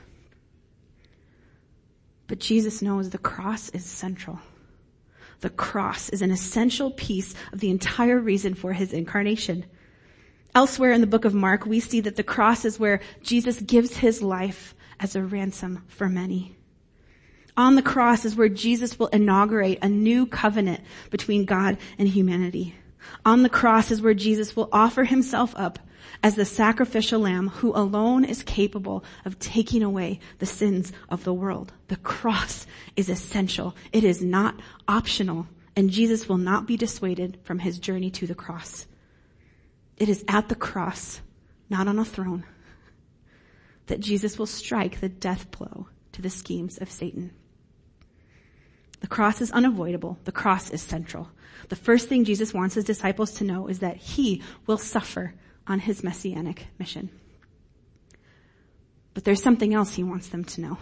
But 2.26 2.40
Jesus 2.40 2.82
knows 2.82 3.10
the 3.10 3.18
cross 3.18 3.68
is 3.68 3.84
central. 3.84 4.40
The 5.40 5.50
cross 5.50 6.08
is 6.08 6.22
an 6.22 6.32
essential 6.32 6.90
piece 6.90 7.34
of 7.52 7.60
the 7.60 7.70
entire 7.70 8.18
reason 8.18 8.54
for 8.54 8.72
his 8.72 8.92
incarnation. 8.92 9.64
Elsewhere 10.54 10.90
in 10.90 11.00
the 11.00 11.06
book 11.06 11.24
of 11.24 11.34
Mark, 11.34 11.66
we 11.66 11.78
see 11.78 12.00
that 12.00 12.16
the 12.16 12.24
cross 12.24 12.64
is 12.64 12.80
where 12.80 13.00
Jesus 13.22 13.60
gives 13.60 13.96
his 13.98 14.22
life 14.22 14.74
as 15.00 15.16
a 15.16 15.22
ransom 15.22 15.84
for 15.88 16.08
many. 16.08 16.56
On 17.56 17.74
the 17.74 17.82
cross 17.82 18.24
is 18.24 18.36
where 18.36 18.48
Jesus 18.48 18.98
will 18.98 19.08
inaugurate 19.08 19.78
a 19.82 19.88
new 19.88 20.26
covenant 20.26 20.80
between 21.10 21.44
God 21.44 21.76
and 21.98 22.08
humanity. 22.08 22.76
On 23.24 23.42
the 23.42 23.48
cross 23.48 23.90
is 23.90 24.00
where 24.00 24.14
Jesus 24.14 24.54
will 24.54 24.68
offer 24.72 25.04
himself 25.04 25.54
up 25.56 25.78
as 26.22 26.34
the 26.34 26.44
sacrificial 26.44 27.20
lamb 27.20 27.48
who 27.48 27.72
alone 27.74 28.24
is 28.24 28.42
capable 28.42 29.04
of 29.24 29.38
taking 29.38 29.82
away 29.82 30.20
the 30.38 30.46
sins 30.46 30.92
of 31.08 31.24
the 31.24 31.34
world. 31.34 31.72
The 31.88 31.96
cross 31.96 32.66
is 32.96 33.08
essential. 33.08 33.74
It 33.92 34.04
is 34.04 34.22
not 34.22 34.60
optional 34.86 35.46
and 35.78 35.90
Jesus 35.90 36.28
will 36.28 36.38
not 36.38 36.66
be 36.66 36.76
dissuaded 36.76 37.38
from 37.44 37.60
his 37.60 37.78
journey 37.78 38.10
to 38.10 38.26
the 38.26 38.34
cross. 38.34 38.86
It 39.96 40.08
is 40.08 40.24
at 40.26 40.48
the 40.48 40.56
cross, 40.56 41.20
not 41.70 41.86
on 41.86 42.00
a 42.00 42.04
throne, 42.04 42.44
that 43.88 44.00
Jesus 44.00 44.38
will 44.38 44.46
strike 44.46 45.00
the 45.00 45.08
death 45.08 45.50
blow 45.50 45.88
to 46.12 46.22
the 46.22 46.30
schemes 46.30 46.78
of 46.78 46.90
Satan. 46.90 47.32
The 49.00 49.06
cross 49.06 49.40
is 49.40 49.50
unavoidable. 49.50 50.18
The 50.24 50.32
cross 50.32 50.70
is 50.70 50.82
central. 50.82 51.28
The 51.68 51.76
first 51.76 52.08
thing 52.08 52.24
Jesus 52.24 52.54
wants 52.54 52.74
his 52.74 52.84
disciples 52.84 53.32
to 53.34 53.44
know 53.44 53.68
is 53.68 53.80
that 53.80 53.96
he 53.96 54.42
will 54.66 54.78
suffer 54.78 55.34
on 55.66 55.80
his 55.80 56.02
messianic 56.02 56.66
mission. 56.78 57.10
But 59.14 59.24
there's 59.24 59.42
something 59.42 59.74
else 59.74 59.94
he 59.94 60.04
wants 60.04 60.28
them 60.28 60.44
to 60.44 60.60
know. 60.60 60.78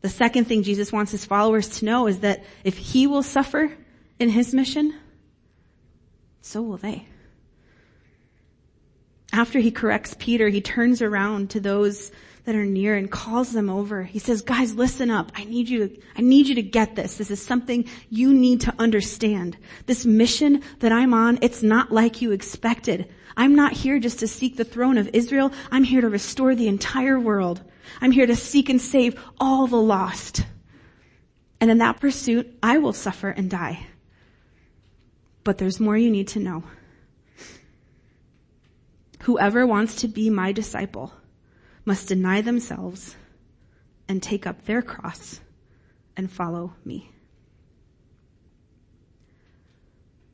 The 0.00 0.08
second 0.08 0.44
thing 0.44 0.62
Jesus 0.62 0.92
wants 0.92 1.12
his 1.12 1.24
followers 1.24 1.78
to 1.78 1.84
know 1.84 2.06
is 2.06 2.20
that 2.20 2.44
if 2.62 2.76
he 2.76 3.06
will 3.06 3.22
suffer 3.22 3.72
in 4.18 4.28
his 4.28 4.52
mission, 4.52 4.94
so 6.42 6.60
will 6.60 6.76
they 6.76 7.06
after 9.34 9.58
he 9.58 9.72
corrects 9.72 10.14
Peter, 10.16 10.48
he 10.48 10.60
turns 10.60 11.02
around 11.02 11.50
to 11.50 11.60
those 11.60 12.12
that 12.44 12.54
are 12.54 12.64
near 12.64 12.94
and 12.94 13.10
calls 13.10 13.52
them 13.52 13.68
over. 13.68 14.04
He 14.04 14.20
says, 14.20 14.42
guys, 14.42 14.76
listen 14.76 15.10
up. 15.10 15.32
I 15.34 15.44
need 15.44 15.68
you 15.68 15.88
to, 15.88 16.00
I 16.16 16.20
need 16.20 16.46
you 16.46 16.54
to 16.54 16.62
get 16.62 16.94
this. 16.94 17.16
This 17.16 17.32
is 17.32 17.44
something 17.44 17.84
you 18.10 18.32
need 18.32 18.60
to 18.60 18.74
understand. 18.78 19.56
This 19.86 20.06
mission 20.06 20.62
that 20.78 20.92
I'm 20.92 21.12
on, 21.12 21.40
it's 21.42 21.64
not 21.64 21.90
like 21.90 22.22
you 22.22 22.30
expected. 22.30 23.12
I'm 23.36 23.56
not 23.56 23.72
here 23.72 23.98
just 23.98 24.20
to 24.20 24.28
seek 24.28 24.56
the 24.56 24.64
throne 24.64 24.98
of 24.98 25.10
Israel. 25.12 25.50
I'm 25.72 25.82
here 25.82 26.00
to 26.00 26.08
restore 26.08 26.54
the 26.54 26.68
entire 26.68 27.18
world. 27.18 27.60
I'm 28.00 28.12
here 28.12 28.26
to 28.26 28.36
seek 28.36 28.68
and 28.68 28.80
save 28.80 29.20
all 29.40 29.66
the 29.66 29.80
lost. 29.80 30.46
And 31.60 31.72
in 31.72 31.78
that 31.78 31.98
pursuit, 31.98 32.56
I 32.62 32.78
will 32.78 32.92
suffer 32.92 33.30
and 33.30 33.50
die. 33.50 33.86
But 35.42 35.58
there's 35.58 35.80
more 35.80 35.96
you 35.96 36.10
need 36.10 36.28
to 36.28 36.38
know. 36.38 36.62
Whoever 39.24 39.66
wants 39.66 39.94
to 39.96 40.08
be 40.08 40.28
my 40.28 40.52
disciple 40.52 41.14
must 41.86 42.08
deny 42.08 42.42
themselves 42.42 43.16
and 44.06 44.22
take 44.22 44.46
up 44.46 44.66
their 44.66 44.82
cross 44.82 45.40
and 46.14 46.30
follow 46.30 46.74
me. 46.84 47.10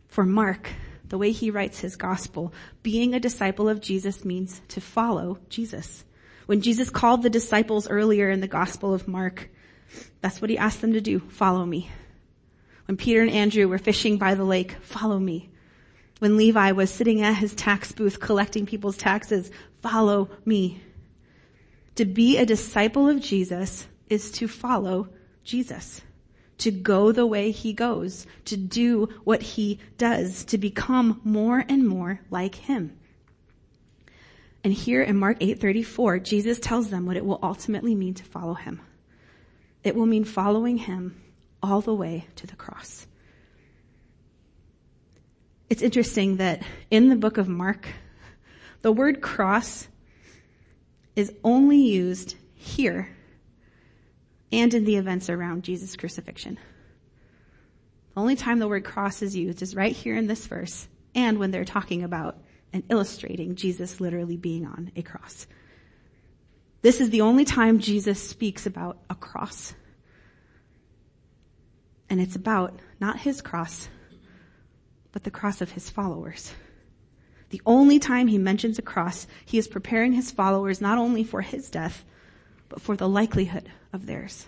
For 0.08 0.26
Mark, 0.26 0.70
the 1.08 1.18
way 1.18 1.30
he 1.30 1.52
writes 1.52 1.78
his 1.78 1.94
gospel, 1.94 2.52
being 2.82 3.14
a 3.14 3.20
disciple 3.20 3.68
of 3.68 3.80
Jesus 3.80 4.24
means 4.24 4.60
to 4.66 4.80
follow 4.80 5.38
Jesus. 5.48 6.04
When 6.46 6.60
Jesus 6.60 6.90
called 6.90 7.22
the 7.22 7.30
disciples 7.30 7.88
earlier 7.88 8.28
in 8.28 8.40
the 8.40 8.48
gospel 8.48 8.92
of 8.92 9.06
Mark, 9.06 9.50
that's 10.20 10.42
what 10.42 10.50
he 10.50 10.58
asked 10.58 10.80
them 10.80 10.94
to 10.94 11.00
do. 11.00 11.20
Follow 11.20 11.64
me. 11.64 11.88
When 12.86 12.96
Peter 12.96 13.22
and 13.22 13.30
Andrew 13.30 13.68
were 13.68 13.78
fishing 13.78 14.18
by 14.18 14.34
the 14.34 14.42
lake, 14.42 14.72
follow 14.82 15.20
me 15.20 15.48
when 16.20 16.36
Levi 16.36 16.70
was 16.72 16.90
sitting 16.90 17.20
at 17.22 17.36
his 17.36 17.54
tax 17.54 17.92
booth 17.92 18.20
collecting 18.20 18.66
people's 18.66 18.96
taxes, 18.96 19.50
follow 19.82 20.28
me. 20.44 20.80
To 21.96 22.04
be 22.04 22.36
a 22.38 22.46
disciple 22.46 23.08
of 23.08 23.20
Jesus 23.20 23.88
is 24.08 24.30
to 24.32 24.46
follow 24.46 25.08
Jesus, 25.42 26.02
to 26.58 26.70
go 26.70 27.10
the 27.10 27.26
way 27.26 27.50
he 27.50 27.72
goes, 27.72 28.26
to 28.44 28.56
do 28.56 29.08
what 29.24 29.42
he 29.42 29.80
does, 29.98 30.44
to 30.44 30.58
become 30.58 31.20
more 31.24 31.64
and 31.68 31.88
more 31.88 32.20
like 32.30 32.54
him. 32.54 32.96
And 34.62 34.74
here 34.74 35.02
in 35.02 35.16
Mark 35.16 35.40
8:34, 35.40 36.22
Jesus 36.22 36.58
tells 36.58 36.90
them 36.90 37.06
what 37.06 37.16
it 37.16 37.24
will 37.24 37.40
ultimately 37.42 37.94
mean 37.94 38.14
to 38.14 38.24
follow 38.24 38.54
him. 38.54 38.82
It 39.82 39.96
will 39.96 40.06
mean 40.06 40.24
following 40.24 40.76
him 40.76 41.18
all 41.62 41.80
the 41.80 41.94
way 41.94 42.26
to 42.36 42.46
the 42.46 42.56
cross. 42.56 43.06
It's 45.70 45.82
interesting 45.82 46.38
that 46.38 46.62
in 46.90 47.08
the 47.08 47.16
book 47.16 47.38
of 47.38 47.48
Mark, 47.48 47.86
the 48.82 48.90
word 48.90 49.20
cross 49.20 49.86
is 51.14 51.32
only 51.44 51.78
used 51.78 52.34
here 52.54 53.16
and 54.50 54.74
in 54.74 54.84
the 54.84 54.96
events 54.96 55.30
around 55.30 55.62
Jesus' 55.62 55.94
crucifixion. 55.94 56.58
The 58.14 58.20
only 58.20 58.34
time 58.34 58.58
the 58.58 58.66
word 58.66 58.84
cross 58.84 59.22
is 59.22 59.36
used 59.36 59.62
is 59.62 59.76
right 59.76 59.94
here 59.94 60.16
in 60.16 60.26
this 60.26 60.44
verse 60.46 60.88
and 61.14 61.38
when 61.38 61.52
they're 61.52 61.64
talking 61.64 62.02
about 62.02 62.36
and 62.72 62.82
illustrating 62.88 63.54
Jesus 63.54 64.00
literally 64.00 64.36
being 64.36 64.66
on 64.66 64.90
a 64.96 65.02
cross. 65.02 65.46
This 66.82 67.00
is 67.00 67.10
the 67.10 67.20
only 67.20 67.44
time 67.44 67.78
Jesus 67.78 68.20
speaks 68.20 68.66
about 68.66 68.98
a 69.08 69.14
cross. 69.14 69.74
And 72.08 72.20
it's 72.20 72.34
about 72.34 72.80
not 72.98 73.20
his 73.20 73.40
cross, 73.40 73.88
but 75.12 75.24
the 75.24 75.30
cross 75.30 75.60
of 75.60 75.72
his 75.72 75.90
followers. 75.90 76.52
The 77.50 77.62
only 77.66 77.98
time 77.98 78.28
he 78.28 78.38
mentions 78.38 78.78
a 78.78 78.82
cross, 78.82 79.26
he 79.44 79.58
is 79.58 79.68
preparing 79.68 80.12
his 80.12 80.30
followers 80.30 80.80
not 80.80 80.98
only 80.98 81.24
for 81.24 81.40
his 81.40 81.68
death, 81.68 82.04
but 82.68 82.80
for 82.80 82.96
the 82.96 83.08
likelihood 83.08 83.70
of 83.92 84.06
theirs. 84.06 84.46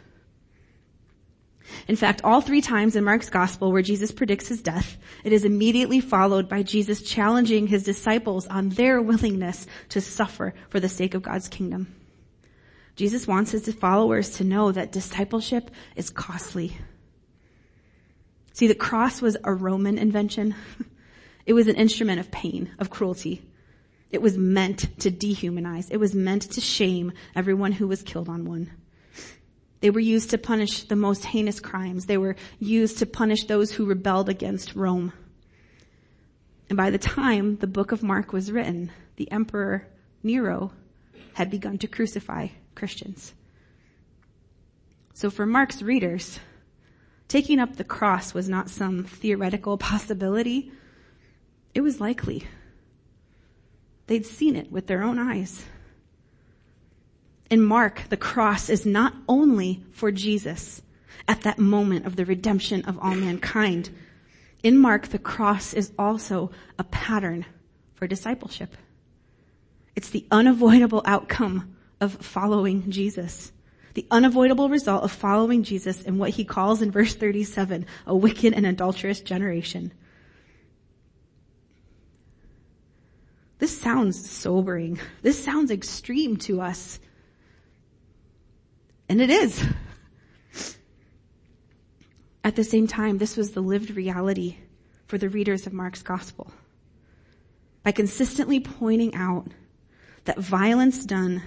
In 1.89 1.97
fact, 1.97 2.23
all 2.25 2.41
three 2.41 2.61
times 2.61 2.97
in 2.97 3.05
Mark's 3.05 3.31
gospel 3.31 3.73
where 3.73 3.83
Jesus 3.83 4.13
predicts 4.13 4.49
his 4.49 4.63
death, 4.63 4.99
it 5.25 5.33
is 5.33 5.45
immediately 5.45 6.01
followed 6.01 6.49
by 6.49 6.63
Jesus 6.63 7.03
challenging 7.03 7.67
his 7.67 7.83
disciples 7.83 8.47
on 8.47 8.71
their 8.71 9.01
willingness 9.01 9.67
to 9.91 10.01
suffer 10.01 10.55
for 10.69 10.81
the 10.81 10.89
sake 10.89 11.15
of 11.15 11.23
God's 11.23 11.49
kingdom. 11.49 11.95
Jesus 12.95 13.27
wants 13.27 13.53
his 13.53 13.73
followers 13.75 14.31
to 14.37 14.45
know 14.45 14.71
that 14.71 14.93
discipleship 14.93 15.71
is 15.97 16.11
costly. 16.11 16.77
See, 18.53 18.67
the 18.67 18.75
cross 18.75 19.23
was 19.23 19.37
a 19.45 19.53
Roman 19.53 19.99
invention. 19.99 20.55
It 21.45 21.55
was 21.55 21.67
an 21.67 21.75
instrument 21.75 22.21
of 22.21 22.31
pain, 22.31 22.71
of 22.79 22.89
cruelty. 22.89 23.43
It 24.11 24.23
was 24.23 24.39
meant 24.39 25.01
to 25.01 25.11
dehumanize. 25.11 25.89
It 25.91 25.97
was 25.97 26.15
meant 26.15 26.43
to 26.53 26.61
shame 26.61 27.13
everyone 27.35 27.73
who 27.73 27.89
was 27.89 28.03
killed 28.03 28.29
on 28.29 28.45
one. 28.45 28.71
They 29.81 29.91
were 29.91 30.01
used 30.01 30.31
to 30.31 30.39
punish 30.39 30.85
the 30.85 30.95
most 30.95 31.25
heinous 31.25 31.59
crimes. 31.59 32.07
They 32.07 32.19
were 32.19 32.37
used 32.61 32.99
to 32.99 33.07
punish 33.07 33.45
those 33.45 33.73
who 33.73 33.87
rebelled 33.87 34.29
against 34.29 34.77
Rome. 34.77 35.13
And 36.69 36.77
by 36.77 36.91
the 36.91 36.99
time 36.99 37.57
the 37.57 37.67
book 37.67 37.91
of 37.91 38.03
Mark 38.03 38.33
was 38.33 38.53
written, 38.53 38.93
the 39.17 39.31
emperor 39.33 39.89
Nero 40.23 40.73
had 41.35 41.51
begun 41.51 41.79
to 41.79 41.89
crucify 41.89 42.49
Christians. 42.77 43.35
So 45.15 45.31
for 45.31 45.47
Mark's 45.47 45.83
readers, 45.83 46.39
taking 47.33 47.59
up 47.59 47.77
the 47.77 47.83
cross 47.83 48.35
was 48.35 48.47
not 48.47 48.69
some 48.69 49.05
theoretical 49.05 49.79
possibility. 49.79 50.71
It 51.73 51.81
was 51.81 51.99
likely. 51.99 52.47
They'd 54.07 54.27
seen 54.27 54.55
it 54.55 54.71
with 54.71 54.87
their 54.87 55.03
own 55.03 55.19
eyes. 55.19 55.65
In 57.51 57.63
Mark, 57.63 58.03
the 58.11 58.19
cross 58.19 58.69
is 58.69 58.85
not 58.85 59.15
only 59.27 59.83
for 59.93 60.13
Jesus 60.13 60.83
at 61.27 61.41
that 61.41 61.59
moment 61.59 62.05
of 62.05 62.17
the 62.17 62.27
redemption 62.27 62.85
of 62.85 62.99
all 62.99 63.15
mankind. 63.15 63.89
In 64.63 64.77
Mark, 64.77 65.09
the 65.09 65.19
cross 65.19 65.73
is 65.73 65.91
also 65.99 66.51
a 66.79 66.85
pattern 66.85 67.47
for 67.95 68.07
discipleship. 68.07 68.77
It's 69.97 70.11
the 70.11 70.27
unavoidable 70.31 71.01
outcome 71.07 71.77
of 71.99 72.13
following 72.13 72.91
Jesus. 72.91 73.53
The 73.95 74.07
unavoidable 74.11 74.69
result 74.69 75.05
of 75.05 75.13
following 75.13 75.63
Jesus 75.63 76.03
in 76.03 76.19
what 76.19 76.31
he 76.31 76.45
calls 76.45 76.81
in 76.81 76.91
verse 76.91 77.15
37, 77.15 77.87
a 78.07 78.17
wicked 78.17 78.55
and 78.55 78.67
adulterous 78.67 79.21
generation. 79.21 79.93
This 83.59 83.79
sounds 83.79 84.29
sobering. 84.29 84.99
This 85.23 85.43
sounds 85.43 85.71
extreme 85.71 86.37
to 86.39 86.61
us. 86.61 86.99
And 89.09 89.21
it 89.21 89.31
is. 89.31 89.65
At 92.43 92.57
the 92.57 92.65
same 92.65 92.87
time, 92.87 93.19
this 93.19 93.37
was 93.37 93.53
the 93.53 93.61
lived 93.61 93.91
reality 93.91 94.57
for 95.07 95.17
the 95.17 95.29
readers 95.29 95.67
of 95.67 95.73
Mark's 95.73 96.03
gospel. 96.03 96.53
By 97.85 97.93
consistently 97.93 98.59
pointing 98.59 99.15
out 99.15 99.49
that 100.25 100.39
violence 100.39 101.05
done 101.05 101.43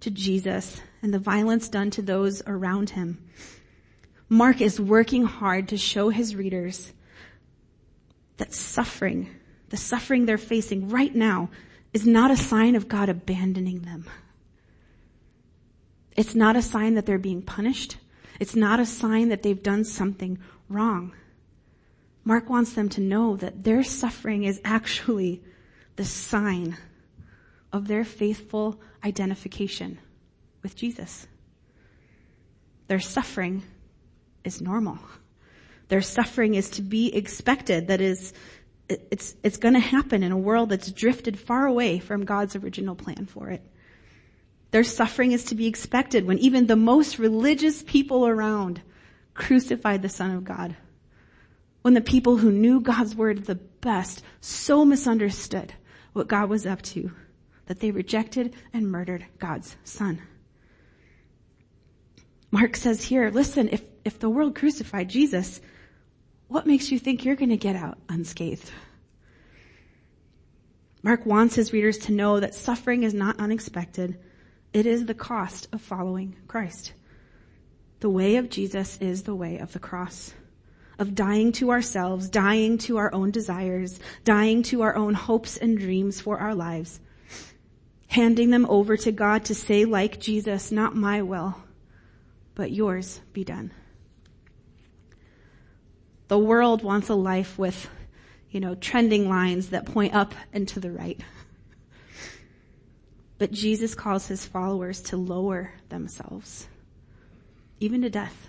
to 0.00 0.10
Jesus 0.10 0.80
and 1.06 1.14
the 1.14 1.20
violence 1.20 1.68
done 1.68 1.88
to 1.88 2.02
those 2.02 2.42
around 2.48 2.90
him, 2.90 3.16
Mark 4.28 4.60
is 4.60 4.80
working 4.80 5.22
hard 5.24 5.68
to 5.68 5.76
show 5.76 6.08
his 6.08 6.34
readers 6.34 6.92
that 8.38 8.52
suffering, 8.52 9.30
the 9.68 9.76
suffering 9.76 10.26
they're 10.26 10.36
facing 10.36 10.88
right 10.88 11.14
now 11.14 11.48
is 11.92 12.04
not 12.04 12.32
a 12.32 12.36
sign 12.36 12.74
of 12.74 12.88
God 12.88 13.08
abandoning 13.08 13.82
them. 13.82 14.04
It's 16.16 16.34
not 16.34 16.56
a 16.56 16.60
sign 16.60 16.94
that 16.96 17.06
they're 17.06 17.18
being 17.18 17.40
punished. 17.40 17.98
It's 18.40 18.56
not 18.56 18.80
a 18.80 18.84
sign 18.84 19.28
that 19.28 19.44
they've 19.44 19.62
done 19.62 19.84
something 19.84 20.40
wrong. 20.68 21.12
Mark 22.24 22.50
wants 22.50 22.72
them 22.72 22.88
to 22.88 23.00
know 23.00 23.36
that 23.36 23.62
their 23.62 23.84
suffering 23.84 24.42
is 24.42 24.60
actually 24.64 25.40
the 25.94 26.04
sign 26.04 26.76
of 27.72 27.86
their 27.86 28.04
faithful 28.04 28.80
identification 29.04 30.00
with 30.66 30.74
Jesus. 30.74 31.28
Their 32.88 32.98
suffering 32.98 33.62
is 34.42 34.60
normal. 34.60 34.98
Their 35.86 36.02
suffering 36.02 36.56
is 36.56 36.70
to 36.70 36.82
be 36.82 37.14
expected. 37.14 37.86
That 37.86 38.00
is, 38.00 38.32
it's, 38.88 39.36
it's 39.44 39.58
gonna 39.58 39.78
happen 39.78 40.24
in 40.24 40.32
a 40.32 40.36
world 40.36 40.70
that's 40.70 40.90
drifted 40.90 41.38
far 41.38 41.66
away 41.66 42.00
from 42.00 42.24
God's 42.24 42.56
original 42.56 42.96
plan 42.96 43.26
for 43.26 43.48
it. 43.48 43.62
Their 44.72 44.82
suffering 44.82 45.30
is 45.30 45.44
to 45.44 45.54
be 45.54 45.68
expected 45.68 46.26
when 46.26 46.38
even 46.38 46.66
the 46.66 46.74
most 46.74 47.20
religious 47.20 47.84
people 47.84 48.26
around 48.26 48.82
crucified 49.34 50.02
the 50.02 50.08
Son 50.08 50.32
of 50.32 50.42
God. 50.42 50.74
When 51.82 51.94
the 51.94 52.00
people 52.00 52.38
who 52.38 52.50
knew 52.50 52.80
God's 52.80 53.14
word 53.14 53.44
the 53.44 53.54
best 53.54 54.20
so 54.40 54.84
misunderstood 54.84 55.74
what 56.12 56.26
God 56.26 56.48
was 56.48 56.66
up 56.66 56.82
to 56.82 57.12
that 57.66 57.78
they 57.78 57.92
rejected 57.92 58.52
and 58.72 58.90
murdered 58.90 59.26
God's 59.38 59.76
Son. 59.84 60.22
Mark 62.58 62.74
says 62.74 63.04
here, 63.04 63.28
listen, 63.28 63.68
if, 63.70 63.82
if 64.02 64.18
the 64.18 64.30
world 64.30 64.54
crucified 64.54 65.10
Jesus, 65.10 65.60
what 66.48 66.66
makes 66.66 66.90
you 66.90 66.98
think 66.98 67.22
you're 67.22 67.36
going 67.36 67.50
to 67.50 67.58
get 67.58 67.76
out 67.76 67.98
unscathed? 68.08 68.70
Mark 71.02 71.26
wants 71.26 71.54
his 71.54 71.74
readers 71.74 71.98
to 71.98 72.12
know 72.12 72.40
that 72.40 72.54
suffering 72.54 73.02
is 73.02 73.12
not 73.12 73.38
unexpected 73.38 74.18
it 74.72 74.86
is 74.86 75.04
the 75.04 75.12
cost 75.12 75.68
of 75.70 75.82
following 75.82 76.34
Christ. 76.48 76.94
The 78.00 78.08
way 78.08 78.36
of 78.36 78.48
Jesus 78.48 78.96
is 79.02 79.24
the 79.24 79.34
way 79.34 79.58
of 79.58 79.74
the 79.74 79.78
cross. 79.78 80.32
Of 80.98 81.14
dying 81.14 81.52
to 81.52 81.70
ourselves, 81.70 82.30
dying 82.30 82.78
to 82.78 82.96
our 82.96 83.12
own 83.12 83.32
desires, 83.32 84.00
dying 84.24 84.62
to 84.64 84.80
our 84.80 84.96
own 84.96 85.12
hopes 85.12 85.58
and 85.58 85.76
dreams 85.76 86.22
for 86.22 86.38
our 86.38 86.54
lives. 86.54 87.00
Handing 88.06 88.48
them 88.48 88.64
over 88.70 88.96
to 88.96 89.12
God 89.12 89.44
to 89.44 89.54
say 89.54 89.84
like 89.84 90.20
Jesus, 90.20 90.72
not 90.72 90.96
my 90.96 91.20
will, 91.20 91.54
but 92.56 92.72
yours 92.72 93.20
be 93.32 93.44
done. 93.44 93.70
The 96.26 96.38
world 96.38 96.82
wants 96.82 97.08
a 97.08 97.14
life 97.14 97.56
with, 97.56 97.88
you 98.50 98.58
know, 98.58 98.74
trending 98.74 99.28
lines 99.28 99.68
that 99.68 99.86
point 99.86 100.12
up 100.12 100.34
and 100.52 100.66
to 100.68 100.80
the 100.80 100.90
right. 100.90 101.20
But 103.38 103.52
Jesus 103.52 103.94
calls 103.94 104.26
his 104.26 104.44
followers 104.44 105.00
to 105.02 105.16
lower 105.16 105.74
themselves, 105.88 106.66
even 107.78 108.02
to 108.02 108.10
death. 108.10 108.48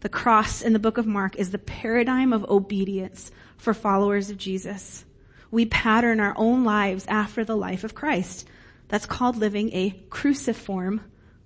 The 0.00 0.08
cross 0.08 0.60
in 0.60 0.72
the 0.72 0.78
book 0.78 0.98
of 0.98 1.06
Mark 1.06 1.36
is 1.36 1.52
the 1.52 1.58
paradigm 1.58 2.32
of 2.32 2.44
obedience 2.50 3.30
for 3.56 3.72
followers 3.72 4.28
of 4.28 4.36
Jesus. 4.36 5.04
We 5.50 5.66
pattern 5.66 6.20
our 6.20 6.34
own 6.36 6.64
lives 6.64 7.06
after 7.06 7.44
the 7.44 7.56
life 7.56 7.84
of 7.84 7.94
Christ. 7.94 8.48
That's 8.88 9.06
called 9.06 9.36
living 9.36 9.70
a 9.72 9.90
cruciform 10.10 11.02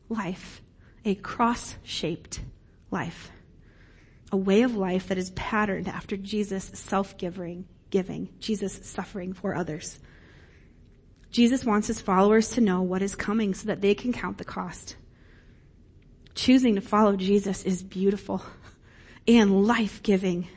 life, 0.08 0.62
a 1.04 1.14
cross-shaped 1.14 2.40
life, 2.90 3.30
a 4.32 4.36
way 4.36 4.62
of 4.62 4.76
life 4.76 5.08
that 5.08 5.18
is 5.18 5.30
patterned 5.30 5.88
after 5.88 6.16
Jesus' 6.16 6.70
self-giving, 6.74 7.66
giving, 7.90 8.28
Jesus 8.40 8.80
suffering 8.86 9.32
for 9.32 9.54
others. 9.54 9.98
Jesus 11.30 11.64
wants 11.64 11.88
his 11.88 12.00
followers 12.00 12.50
to 12.50 12.60
know 12.60 12.82
what 12.82 13.02
is 13.02 13.14
coming 13.14 13.54
so 13.54 13.66
that 13.66 13.80
they 13.80 13.94
can 13.94 14.12
count 14.12 14.38
the 14.38 14.44
cost. 14.44 14.96
Choosing 16.34 16.76
to 16.76 16.80
follow 16.80 17.16
Jesus 17.16 17.64
is 17.64 17.82
beautiful 17.82 18.42
and 19.26 19.66
life-giving. 19.66 20.48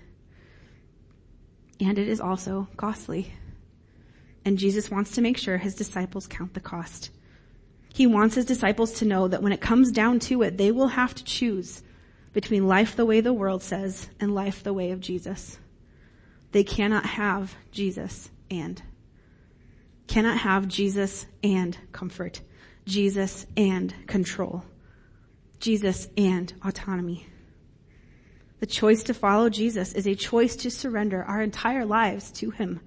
And 1.80 1.98
it 2.00 2.08
is 2.08 2.22
also 2.22 2.68
costly. 2.78 3.34
And 4.46 4.58
Jesus 4.58 4.90
wants 4.90 5.12
to 5.12 5.22
make 5.22 5.38
sure 5.38 5.58
his 5.58 5.76
disciples 5.76 6.26
count 6.26 6.54
the 6.54 6.60
cost. 6.60 7.12
He 7.98 8.06
wants 8.06 8.36
his 8.36 8.46
disciples 8.46 8.92
to 9.00 9.06
know 9.06 9.28
that 9.28 9.42
when 9.42 9.52
it 9.52 9.60
comes 9.60 9.92
down 9.92 10.20
to 10.20 10.44
it, 10.44 10.56
they 10.56 10.72
will 10.72 10.90
have 10.90 11.16
to 11.16 11.24
choose 11.24 11.82
between 12.32 12.68
life 12.68 12.96
the 12.96 13.08
way 13.08 13.22
the 13.22 13.34
world 13.34 13.64
says 13.64 14.08
and 14.20 14.36
life 14.36 14.62
the 14.62 14.72
way 14.72 14.92
of 14.92 15.00
Jesus. 15.00 15.58
They 16.52 16.64
cannot 16.64 17.08
have 17.08 17.56
Jesus 17.72 18.30
and. 18.52 18.80
Cannot 20.06 20.38
have 20.38 20.68
Jesus 20.68 21.26
and 21.44 21.76
comfort. 21.92 22.42
Jesus 22.86 23.48
and 23.58 23.96
control. 24.06 24.64
Jesus 25.60 26.08
and 26.16 26.54
autonomy. 26.64 27.26
The 28.60 28.68
choice 28.68 29.02
to 29.06 29.16
follow 29.16 29.50
Jesus 29.50 29.94
is 29.94 30.06
a 30.06 30.14
choice 30.14 30.56
to 30.58 30.70
surrender 30.70 31.24
our 31.24 31.42
entire 31.42 31.84
lives 31.84 32.30
to 32.34 32.52
Him, 32.52 32.80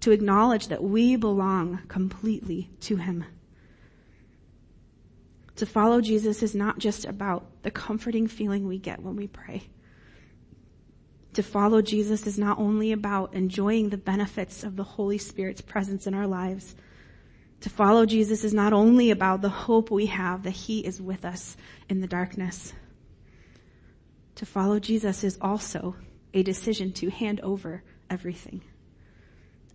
to 0.00 0.10
acknowledge 0.10 0.68
that 0.68 0.84
we 0.84 1.16
belong 1.16 1.78
completely 1.88 2.68
to 2.80 2.96
Him. 2.96 3.24
To 5.56 5.66
follow 5.66 6.00
Jesus 6.00 6.42
is 6.42 6.54
not 6.54 6.78
just 6.78 7.04
about 7.04 7.46
the 7.62 7.70
comforting 7.70 8.26
feeling 8.26 8.66
we 8.66 8.78
get 8.78 9.02
when 9.02 9.16
we 9.16 9.26
pray. 9.26 9.64
To 11.34 11.42
follow 11.42 11.82
Jesus 11.82 12.26
is 12.26 12.38
not 12.38 12.58
only 12.58 12.92
about 12.92 13.34
enjoying 13.34 13.90
the 13.90 13.96
benefits 13.96 14.64
of 14.64 14.76
the 14.76 14.84
Holy 14.84 15.18
Spirit's 15.18 15.60
presence 15.60 16.06
in 16.06 16.14
our 16.14 16.26
lives. 16.26 16.74
To 17.60 17.70
follow 17.70 18.06
Jesus 18.06 18.44
is 18.44 18.54
not 18.54 18.72
only 18.72 19.10
about 19.10 19.42
the 19.42 19.48
hope 19.48 19.90
we 19.90 20.06
have 20.06 20.42
that 20.44 20.50
He 20.50 20.80
is 20.80 21.00
with 21.00 21.24
us 21.24 21.56
in 21.88 22.00
the 22.00 22.06
darkness. 22.06 22.72
To 24.36 24.46
follow 24.46 24.78
Jesus 24.78 25.24
is 25.24 25.38
also 25.40 25.96
a 26.34 26.42
decision 26.42 26.92
to 26.94 27.10
hand 27.10 27.40
over 27.40 27.82
everything. 28.10 28.62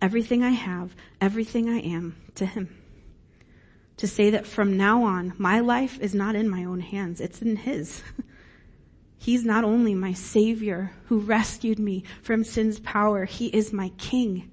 Everything 0.00 0.44
I 0.44 0.50
have, 0.50 0.94
everything 1.20 1.68
I 1.68 1.78
am 1.78 2.16
to 2.36 2.46
Him. 2.46 2.81
To 3.98 4.06
say 4.06 4.30
that 4.30 4.46
from 4.46 4.76
now 4.76 5.04
on, 5.04 5.34
my 5.38 5.60
life 5.60 6.00
is 6.00 6.14
not 6.14 6.34
in 6.34 6.48
my 6.48 6.64
own 6.64 6.80
hands, 6.80 7.20
it's 7.20 7.42
in 7.42 7.56
His. 7.56 8.02
He's 9.22 9.44
not 9.44 9.62
only 9.62 9.94
my 9.94 10.14
savior 10.14 10.90
who 11.06 11.20
rescued 11.20 11.78
me 11.78 12.02
from 12.22 12.42
sin's 12.42 12.80
power, 12.80 13.24
he 13.24 13.46
is 13.46 13.72
my 13.72 13.90
king. 13.90 14.50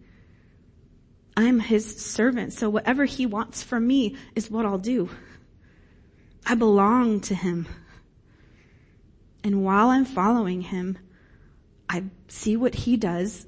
I'm 1.36 1.60
his 1.60 1.95
servant, 1.95 2.54
so 2.54 2.69
whatever 2.69 3.06
he 3.06 3.25
wants 3.25 3.63
from 3.63 3.88
me 3.88 4.15
is 4.36 4.52
what 4.52 4.67
I'll 4.67 4.78
do. 4.78 5.10
I 6.45 6.54
belong 6.54 7.21
to 7.21 7.34
him. 7.34 7.67
And 9.43 9.63
while 9.63 9.89
I'm 9.89 10.06
following 10.06 10.62
him, 10.62 10.99
I 11.89 12.04
see 12.28 12.56
what 12.56 12.75
he 12.75 12.95
does 12.95 13.47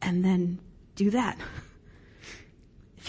and 0.00 0.24
then 0.24 0.58
do 0.94 1.10
that. 1.10 1.36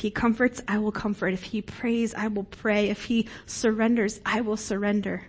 He 0.04 0.12
comforts, 0.12 0.62
I 0.68 0.80
will 0.80 0.92
comfort. 0.92 1.34
If 1.34 1.44
he 1.44 1.62
prays, 1.62 2.14
I 2.14 2.28
will 2.28 2.44
pray. 2.44 2.90
If 2.90 3.06
he 3.06 3.30
surrenders, 3.46 4.20
I 4.26 4.42
will 4.42 4.58
surrender. 4.58 5.24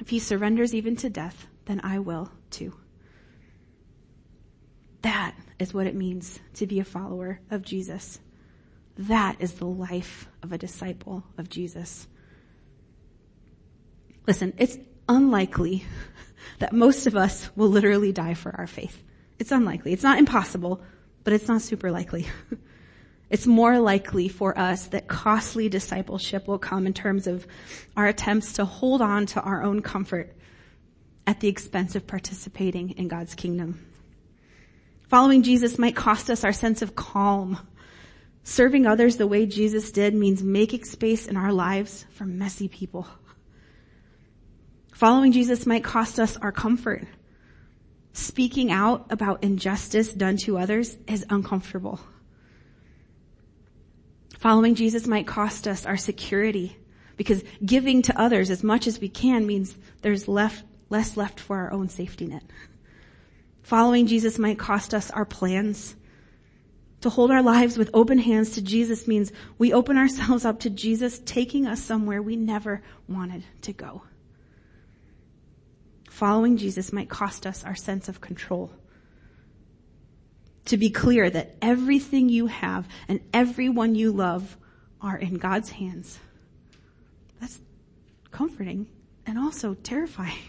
If 0.00 0.08
he 0.08 0.18
surrenders 0.18 0.74
even 0.74 0.96
to 0.96 1.10
death, 1.10 1.46
then 1.66 1.82
I 1.84 1.98
will 1.98 2.32
too. 2.48 2.74
That 5.02 5.34
is 5.58 5.74
what 5.74 5.86
it 5.86 5.94
means 5.94 6.40
to 6.54 6.66
be 6.66 6.80
a 6.80 6.84
follower 6.84 7.40
of 7.50 7.60
Jesus. 7.60 8.18
That 8.96 9.36
is 9.40 9.52
the 9.52 9.66
life 9.66 10.26
of 10.42 10.54
a 10.54 10.58
disciple 10.58 11.22
of 11.36 11.50
Jesus. 11.50 12.08
Listen, 14.26 14.54
it's 14.56 14.78
unlikely 15.06 15.84
that 16.60 16.72
most 16.72 17.06
of 17.06 17.14
us 17.14 17.50
will 17.56 17.68
literally 17.68 18.12
die 18.12 18.32
for 18.32 18.56
our 18.56 18.66
faith. 18.66 19.02
It's 19.38 19.52
unlikely. 19.52 19.92
It's 19.92 20.02
not 20.02 20.18
impossible, 20.18 20.80
but 21.24 21.34
it's 21.34 21.46
not 21.46 21.60
super 21.60 21.90
likely. 21.90 22.26
It's 23.28 23.46
more 23.46 23.78
likely 23.80 24.28
for 24.28 24.56
us 24.56 24.86
that 24.88 25.08
costly 25.08 25.68
discipleship 25.68 26.46
will 26.46 26.58
come 26.58 26.86
in 26.86 26.94
terms 26.94 27.26
of 27.26 27.46
our 27.96 28.06
attempts 28.06 28.54
to 28.54 28.64
hold 28.64 29.02
on 29.02 29.26
to 29.26 29.40
our 29.40 29.62
own 29.62 29.82
comfort 29.82 30.36
at 31.26 31.40
the 31.40 31.48
expense 31.48 31.96
of 31.96 32.06
participating 32.06 32.90
in 32.90 33.08
God's 33.08 33.34
kingdom. 33.34 33.84
Following 35.08 35.42
Jesus 35.42 35.78
might 35.78 35.96
cost 35.96 36.30
us 36.30 36.44
our 36.44 36.52
sense 36.52 36.82
of 36.82 36.94
calm. 36.94 37.58
Serving 38.44 38.86
others 38.86 39.16
the 39.16 39.26
way 39.26 39.44
Jesus 39.44 39.90
did 39.90 40.14
means 40.14 40.42
making 40.42 40.84
space 40.84 41.26
in 41.26 41.36
our 41.36 41.52
lives 41.52 42.06
for 42.10 42.24
messy 42.24 42.68
people. 42.68 43.08
Following 44.92 45.32
Jesus 45.32 45.66
might 45.66 45.82
cost 45.82 46.20
us 46.20 46.36
our 46.36 46.52
comfort. 46.52 47.04
Speaking 48.12 48.70
out 48.70 49.06
about 49.10 49.42
injustice 49.42 50.12
done 50.12 50.36
to 50.38 50.58
others 50.58 50.96
is 51.08 51.26
uncomfortable. 51.28 52.00
Following 54.46 54.76
Jesus 54.76 55.08
might 55.08 55.26
cost 55.26 55.66
us 55.66 55.84
our 55.86 55.96
security 55.96 56.76
because 57.16 57.42
giving 57.64 58.00
to 58.02 58.16
others 58.16 58.48
as 58.48 58.62
much 58.62 58.86
as 58.86 59.00
we 59.00 59.08
can 59.08 59.44
means 59.44 59.76
there's 60.02 60.28
left, 60.28 60.64
less 60.88 61.16
left 61.16 61.40
for 61.40 61.56
our 61.56 61.72
own 61.72 61.88
safety 61.88 62.26
net. 62.26 62.44
Following 63.64 64.06
Jesus 64.06 64.38
might 64.38 64.56
cost 64.56 64.94
us 64.94 65.10
our 65.10 65.24
plans. 65.24 65.96
To 67.00 67.10
hold 67.10 67.32
our 67.32 67.42
lives 67.42 67.76
with 67.76 67.90
open 67.92 68.18
hands 68.18 68.50
to 68.52 68.62
Jesus 68.62 69.08
means 69.08 69.32
we 69.58 69.72
open 69.72 69.98
ourselves 69.98 70.44
up 70.44 70.60
to 70.60 70.70
Jesus 70.70 71.18
taking 71.24 71.66
us 71.66 71.82
somewhere 71.82 72.22
we 72.22 72.36
never 72.36 72.82
wanted 73.08 73.42
to 73.62 73.72
go. 73.72 74.02
Following 76.08 76.56
Jesus 76.56 76.92
might 76.92 77.08
cost 77.08 77.48
us 77.48 77.64
our 77.64 77.74
sense 77.74 78.08
of 78.08 78.20
control 78.20 78.70
to 80.66 80.76
be 80.76 80.90
clear 80.90 81.30
that 81.30 81.56
everything 81.62 82.28
you 82.28 82.46
have 82.46 82.86
and 83.08 83.20
everyone 83.32 83.94
you 83.94 84.12
love 84.12 84.56
are 85.00 85.16
in 85.16 85.34
God's 85.34 85.70
hands. 85.70 86.18
That's 87.40 87.60
comforting 88.30 88.86
and 89.26 89.38
also 89.38 89.74
terrifying. 89.74 90.38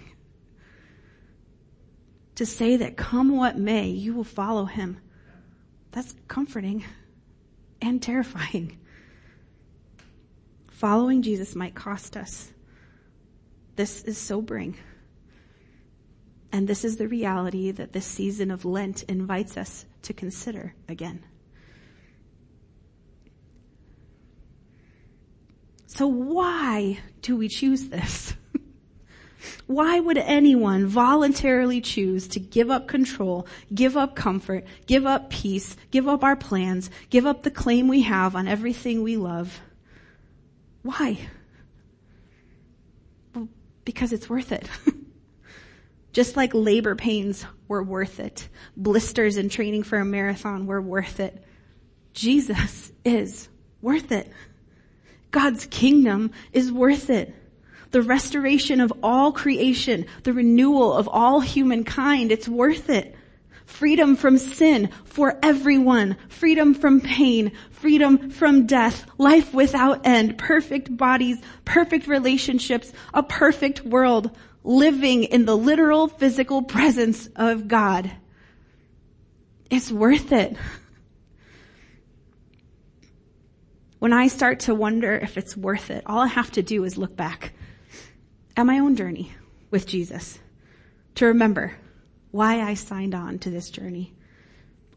to 2.36 2.46
say 2.46 2.78
that 2.78 2.98
come 2.98 3.36
what 3.36 3.58
may, 3.58 3.88
you 3.88 4.14
will 4.14 4.24
follow 4.24 4.66
him. 4.66 5.00
That's 5.92 6.14
comforting 6.28 6.86
and 7.82 8.02
terrifying. 8.02 8.78
Following 10.68 11.24
Jesus 11.24 11.56
might 11.56 11.74
cost 11.74 12.16
us. 12.16 12.52
This 13.76 14.04
is 14.04 14.18
sobering. 14.18 14.78
And 16.52 16.68
this 16.68 16.86
is 16.86 16.98
the 16.98 17.08
reality 17.08 17.72
that 17.72 17.94
this 17.94 18.06
season 18.06 18.52
of 18.52 18.66
Lent 18.66 19.04
invites 19.04 19.58
us 19.58 19.86
to 20.08 20.14
consider 20.14 20.74
again. 20.88 21.24
So 25.86 26.08
why 26.08 27.00
do 27.22 27.36
we 27.36 27.48
choose 27.48 27.90
this? 27.90 28.34
Why 29.68 30.00
would 30.00 30.18
anyone 30.18 30.88
voluntarily 30.88 31.82
choose 31.82 32.28
to 32.30 32.40
give 32.40 32.70
up 32.72 32.88
control, 32.88 33.48
give 33.74 33.96
up 33.96 34.16
comfort, 34.16 34.66
give 34.86 35.06
up 35.06 35.30
peace, 35.30 35.76
give 35.92 36.08
up 36.08 36.24
our 36.24 36.36
plans, 36.36 36.90
give 37.10 37.26
up 37.26 37.44
the 37.44 37.52
claim 37.52 37.88
we 37.88 38.02
have 38.02 38.36
on 38.36 38.48
everything 38.48 39.04
we 39.04 39.18
love? 39.18 39.60
Why? 40.84 41.20
Well, 43.36 43.50
because 43.86 44.12
it's 44.14 44.30
worth 44.30 44.52
it. 44.52 44.68
Just 46.18 46.36
like 46.36 46.56
labor 46.56 46.96
pains 46.96 47.46
were 47.68 47.84
worth 47.84 48.20
it. 48.20 48.50
Blisters 48.76 49.38
in 49.38 49.50
training 49.50 49.84
for 49.84 50.00
a 50.00 50.04
marathon 50.04 50.66
were 50.66 50.82
worth 50.82 51.20
it. 51.20 51.44
Jesus 52.12 52.92
is 53.06 53.50
worth 53.84 54.12
it. 54.12 54.32
God's 55.30 55.68
kingdom 55.68 56.32
is 56.52 56.72
worth 56.72 57.12
it. 57.12 57.36
The 57.92 58.02
restoration 58.02 58.82
of 58.82 58.92
all 59.04 59.32
creation, 59.32 60.08
the 60.24 60.34
renewal 60.34 60.92
of 60.92 61.08
all 61.08 61.40
humankind, 61.40 62.32
it's 62.32 62.50
worth 62.50 62.90
it. 62.90 63.16
Freedom 63.68 64.16
from 64.16 64.40
sin 64.40 64.90
for 65.04 65.38
everyone. 65.44 66.18
Freedom 66.30 66.74
from 66.74 67.00
pain. 67.00 67.52
Freedom 67.70 68.32
from 68.32 68.66
death. 68.66 69.06
Life 69.20 69.54
without 69.54 70.08
end. 70.08 70.40
Perfect 70.40 70.98
bodies. 70.98 71.40
Perfect 71.64 72.08
relationships. 72.08 72.92
A 73.14 73.22
perfect 73.22 73.86
world 73.86 74.32
living 74.68 75.24
in 75.24 75.46
the 75.46 75.56
literal 75.56 76.10
physical 76.10 76.62
presence 76.62 77.30
of 77.38 77.70
God. 77.70 78.12
It's 79.70 79.90
worth 79.90 80.34
it. 80.34 80.58
When 84.00 84.12
I 84.12 84.28
start 84.28 84.60
to 84.62 84.76
wonder 84.76 85.14
if 85.14 85.38
it's 85.38 85.56
worth 85.56 85.90
it, 85.90 86.04
all 86.06 86.20
I 86.20 86.28
have 86.28 86.52
to 86.52 86.62
do 86.62 86.84
is 86.84 86.98
look 86.98 87.16
back 87.16 87.54
at 88.58 88.66
my 88.66 88.80
own 88.80 88.98
journey 88.98 89.32
with 89.72 89.88
Jesus 89.88 90.38
to 91.16 91.28
remember 91.28 91.74
why 92.32 92.60
I 92.60 92.74
signed 92.74 93.16
on 93.16 93.40
to 93.40 93.50
this 93.50 93.70
journey. 93.70 94.14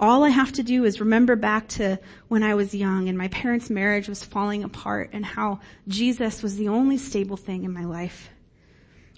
All 0.00 0.24
I 0.24 0.30
have 0.30 0.50
to 0.54 0.64
do 0.64 0.85
is 0.85 0.98
remember 0.98 1.37
back 1.37 1.68
to 1.68 2.00
when 2.26 2.42
I 2.42 2.56
was 2.56 2.74
young 2.74 3.09
and 3.09 3.16
my 3.16 3.28
parents' 3.28 3.70
marriage 3.70 4.09
was 4.09 4.24
falling 4.24 4.64
apart 4.64 5.11
and 5.12 5.24
how 5.24 5.61
Jesus 5.87 6.42
was 6.42 6.56
the 6.56 6.68
only 6.68 6.98
stable 6.98 7.37
thing 7.37 7.62
in 7.62 7.72
my 7.72 7.85
life. 7.85 8.30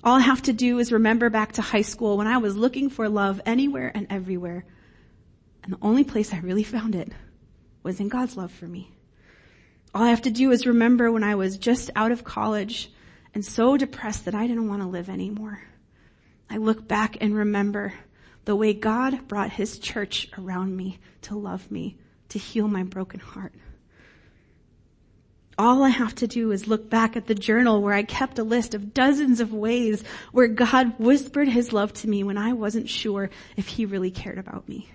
All 0.05 0.17
I 0.17 0.21
have 0.21 0.43
to 0.43 0.53
do 0.53 0.81
is 0.81 0.91
remember 0.91 1.31
back 1.31 1.53
to 1.53 1.63
high 1.63 1.83
school 1.83 2.17
when 2.17 2.27
I 2.27 2.39
was 2.39 2.57
looking 2.57 2.91
for 2.91 3.09
love 3.09 3.41
anywhere 3.47 3.93
and 3.95 4.09
everywhere. 4.11 4.65
And 5.63 5.73
the 5.73 5.79
only 5.81 6.03
place 6.03 6.33
I 6.33 6.39
really 6.39 6.65
found 6.65 6.97
it 6.97 7.13
was 7.85 8.01
in 8.01 8.09
God's 8.09 8.37
love 8.37 8.51
for 8.51 8.67
me. 8.67 8.91
All 9.95 10.03
I 10.03 10.11
have 10.11 10.23
to 10.23 10.31
do 10.31 10.51
is 10.51 10.67
remember 10.67 11.13
when 11.13 11.23
I 11.23 11.37
was 11.37 11.57
just 11.57 11.91
out 11.95 12.11
of 12.11 12.25
college 12.25 12.91
and 13.33 13.45
so 13.45 13.77
depressed 13.77 14.25
that 14.25 14.35
I 14.35 14.49
didn't 14.49 14.69
want 14.69 14.83
to 14.83 14.89
live 14.89 15.09
anymore. 15.09 15.63
I 16.51 16.57
look 16.57 16.89
back 16.89 17.17
and 17.21 17.35
remember 17.35 17.95
the 18.45 18.57
way 18.57 18.75
God 18.75 19.29
brought 19.29 19.51
his 19.51 19.79
church 19.79 20.29
around 20.37 20.77
me 20.77 20.99
to 21.23 21.37
love 21.37 21.71
me, 21.71 21.97
to 22.31 22.39
heal 22.41 22.67
my 22.67 22.83
broken 22.83 23.21
heart. 23.21 23.55
All 25.59 25.83
I 25.83 25.91
have 25.91 26.15
to 26.17 26.27
do 26.27 26.51
is 26.51 26.67
look 26.67 26.89
back 26.89 27.17
at 27.17 27.27
the 27.27 27.35
journal 27.35 27.83
where 27.83 27.93
I 27.93 28.03
kept 28.03 28.39
a 28.39 28.45
list 28.45 28.75
of 28.75 28.95
dozens 28.95 29.41
of 29.41 29.53
ways 29.53 30.03
where 30.33 30.49
God 30.49 30.99
whispered 30.99 31.49
his 31.49 31.73
love 31.73 31.93
to 31.95 32.09
me 32.09 32.25
when 32.25 32.39
I 32.39 32.55
wasn't 32.55 32.89
sure 32.89 33.29
if 33.57 33.69
he 33.69 33.85
really 33.85 34.11
cared 34.11 34.39
about 34.39 34.69
me. 34.69 34.89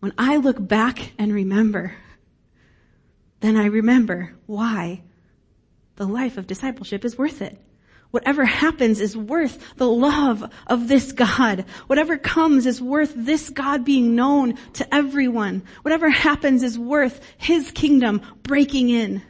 When 0.00 0.14
I 0.16 0.36
look 0.36 0.56
back 0.66 1.12
and 1.18 1.32
remember, 1.32 1.94
then 3.40 3.56
I 3.56 3.66
remember 3.66 4.34
why 4.46 5.02
the 5.96 6.06
life 6.06 6.38
of 6.38 6.46
discipleship 6.46 7.04
is 7.04 7.18
worth 7.18 7.42
it. 7.42 7.58
Whatever 8.10 8.44
happens 8.44 9.00
is 9.00 9.16
worth 9.16 9.76
the 9.76 9.88
love 9.88 10.48
of 10.68 10.88
this 10.88 11.12
God. 11.12 11.64
Whatever 11.88 12.16
comes 12.16 12.64
is 12.64 12.80
worth 12.80 13.12
this 13.16 13.50
God 13.50 13.84
being 13.84 14.14
known 14.14 14.54
to 14.74 14.94
everyone. 14.94 15.64
Whatever 15.82 16.08
happens 16.08 16.62
is 16.62 16.78
worth 16.78 17.20
His 17.36 17.72
kingdom 17.72 18.22
breaking 18.42 18.90
in. 18.90 19.20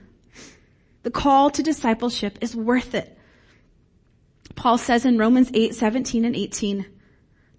The 1.04 1.10
call 1.10 1.50
to 1.50 1.62
discipleship 1.62 2.38
is 2.40 2.56
worth 2.56 2.94
it. 2.94 3.16
Paul 4.56 4.76
says 4.76 5.04
in 5.04 5.16
Romans 5.16 5.50
8, 5.54 5.74
17 5.74 6.24
and 6.24 6.34
18, 6.34 6.86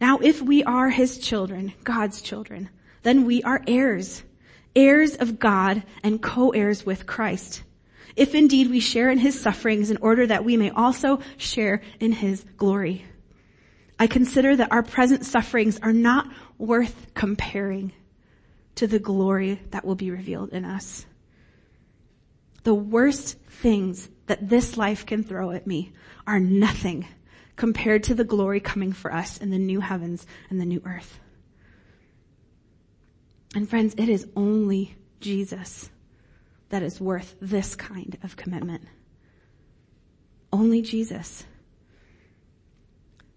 now 0.01 0.17
if 0.19 0.41
we 0.41 0.63
are 0.63 0.89
His 0.89 1.17
children, 1.17 1.73
God's 1.83 2.21
children, 2.21 2.69
then 3.03 3.25
we 3.25 3.41
are 3.43 3.63
heirs, 3.67 4.23
heirs 4.75 5.15
of 5.15 5.39
God 5.39 5.83
and 6.03 6.21
co-heirs 6.21 6.85
with 6.85 7.05
Christ 7.05 7.63
if 8.15 8.33
indeed 8.33 8.69
we 8.69 8.79
share 8.79 9.09
in 9.09 9.17
his 9.17 9.39
sufferings 9.39 9.91
in 9.91 9.97
order 9.97 10.25
that 10.25 10.45
we 10.45 10.57
may 10.57 10.69
also 10.69 11.19
share 11.37 11.81
in 11.99 12.11
his 12.13 12.45
glory. 12.57 13.05
I 13.99 14.07
consider 14.07 14.55
that 14.55 14.71
our 14.71 14.83
present 14.83 15.25
sufferings 15.25 15.79
are 15.81 15.93
not 15.93 16.29
worth 16.57 17.13
comparing 17.13 17.93
to 18.75 18.87
the 18.87 18.99
glory 18.99 19.61
that 19.71 19.85
will 19.85 19.95
be 19.95 20.11
revealed 20.11 20.49
in 20.49 20.65
us. 20.65 21.05
The 22.65 22.73
worst 22.73 23.37
things 23.47 24.09
that 24.25 24.49
this 24.49 24.75
life 24.75 25.05
can 25.05 25.23
throw 25.23 25.51
at 25.51 25.67
me 25.67 25.93
are 26.25 26.39
nothing 26.39 27.07
compared 27.55 28.03
to 28.05 28.15
the 28.15 28.23
glory 28.23 28.59
coming 28.59 28.91
for 28.91 29.13
us 29.13 29.37
in 29.37 29.51
the 29.51 29.59
new 29.59 29.81
heavens 29.81 30.25
and 30.49 30.59
the 30.59 30.65
new 30.65 30.81
earth. 30.83 31.19
And 33.53 33.69
friends, 33.69 33.93
it 33.99 34.09
is 34.09 34.27
only 34.35 34.95
Jesus 35.21 35.91
that 36.69 36.81
is 36.81 36.99
worth 36.99 37.35
this 37.39 37.75
kind 37.75 38.17
of 38.23 38.35
commitment. 38.35 38.87
Only 40.51 40.81
Jesus. 40.81 41.45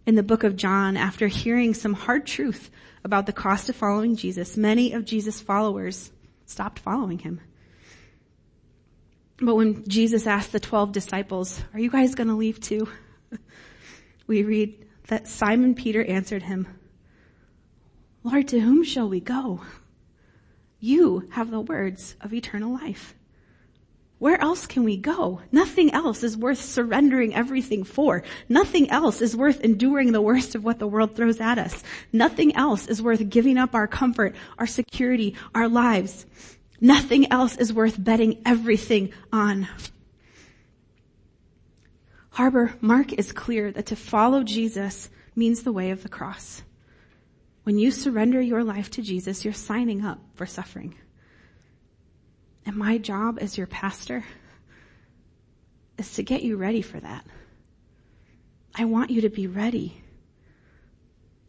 In 0.07 0.15
the 0.15 0.23
book 0.23 0.43
of 0.43 0.57
John, 0.57 0.97
after 0.97 1.29
hearing 1.29 1.75
some 1.75 1.93
hard 1.93 2.27
truth 2.27 2.71
about 3.05 3.27
the 3.27 3.35
cost 3.35 3.69
of 3.69 3.77
following 3.77 4.17
Jesus, 4.17 4.57
many 4.57 4.95
of 4.95 5.05
Jesus' 5.05 5.43
followers 5.43 6.13
stopped 6.47 6.79
following 6.79 7.19
him. 7.19 7.43
But 9.41 9.55
when 9.55 9.87
Jesus 9.87 10.27
asked 10.27 10.53
the 10.53 10.61
12 10.61 10.93
disciples, 10.93 11.63
are 11.73 11.81
you 11.81 11.91
guys 11.91 12.15
gonna 12.15 12.37
leave 12.37 12.61
too? 12.61 12.89
we 14.27 14.43
read 14.43 14.87
that 15.07 15.29
Simon 15.29 15.75
Peter 15.75 16.05
answered 16.05 16.43
him, 16.43 16.67
Lord, 18.25 18.49
to 18.49 18.61
whom 18.61 18.83
shall 18.83 19.09
we 19.09 19.21
go? 19.21 19.63
You 20.81 21.29
have 21.31 21.51
the 21.51 21.61
words 21.61 22.17
of 22.21 22.35
eternal 22.35 22.73
life. 22.73 23.15
Where 24.19 24.41
else 24.41 24.67
can 24.67 24.83
we 24.83 24.97
go? 24.97 25.41
Nothing 25.53 25.93
else 25.93 26.25
is 26.25 26.37
worth 26.37 26.61
surrendering 26.61 27.35
everything 27.35 27.85
for. 27.85 28.25
Nothing 28.49 28.91
else 28.91 29.23
is 29.23 29.37
worth 29.37 29.61
enduring 29.61 30.11
the 30.11 30.21
worst 30.21 30.57
of 30.57 30.65
what 30.65 30.81
the 30.81 30.89
world 30.89 31.15
throws 31.15 31.41
at 31.41 31.59
us. 31.59 31.85
Nothing 32.13 32.55
else 32.57 32.89
is 32.89 33.01
worth 33.01 33.29
giving 33.29 33.57
up 33.57 33.77
our 33.77 33.87
comfort, 33.87 34.35
our 34.59 34.67
security, 34.67 35.37
our 35.55 35.69
lives. 35.69 36.27
Nothing 36.81 37.33
else 37.33 37.57
is 37.57 37.73
worth 37.73 38.03
betting 38.03 38.41
everything 38.47 39.13
on. 39.33 39.69
Harbor, 42.31 42.75
Mark 42.81 43.13
is 43.13 43.33
clear 43.33 43.73
that 43.73 43.87
to 43.87 43.97
follow 43.97 44.45
Jesus 44.45 45.11
means 45.35 45.63
the 45.63 45.73
way 45.73 45.91
of 45.91 46.03
the 46.03 46.09
cross. 46.09 46.63
When 47.65 47.79
you 47.79 47.91
surrender 47.91 48.41
your 48.41 48.63
life 48.63 48.91
to 48.93 49.03
Jesus, 49.03 49.45
you're 49.45 49.53
signing 49.53 50.05
up 50.05 50.21
for 50.35 50.47
suffering. 50.47 50.95
And 52.65 52.77
my 52.77 52.99
job 52.99 53.39
as 53.41 53.59
your 53.59 53.67
pastor 53.67 54.25
is 55.99 56.13
to 56.15 56.23
get 56.23 56.43
you 56.43 56.57
ready 56.57 56.81
for 56.81 57.01
that. 57.01 57.27
I 58.75 58.85
want 58.85 59.11
you 59.11 59.23
to 59.23 59.29
be 59.29 59.49
ready 59.49 60.01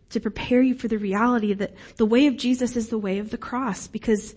to 0.09 0.19
prepare 0.19 0.61
you 0.61 0.73
for 0.73 0.87
the 0.87 0.97
reality 0.97 1.53
that 1.53 1.75
the 1.97 2.05
way 2.05 2.25
of 2.25 2.35
Jesus 2.35 2.75
is 2.75 2.89
the 2.89 2.97
way 2.97 3.19
of 3.19 3.29
the 3.29 3.37
cross 3.37 3.87
because 3.87 4.33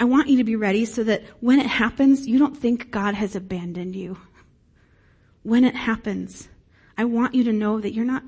I 0.00 0.04
want 0.04 0.28
you 0.28 0.38
to 0.38 0.44
be 0.44 0.56
ready 0.56 0.84
so 0.84 1.04
that 1.04 1.22
when 1.40 1.60
it 1.60 1.66
happens, 1.66 2.26
you 2.26 2.38
don't 2.38 2.56
think 2.56 2.90
God 2.90 3.14
has 3.14 3.36
abandoned 3.36 3.94
you. 3.94 4.18
When 5.42 5.64
it 5.64 5.76
happens, 5.76 6.48
I 6.98 7.04
want 7.04 7.34
you 7.34 7.44
to 7.44 7.52
know 7.52 7.80
that 7.80 7.92
you're 7.92 8.04
not 8.04 8.24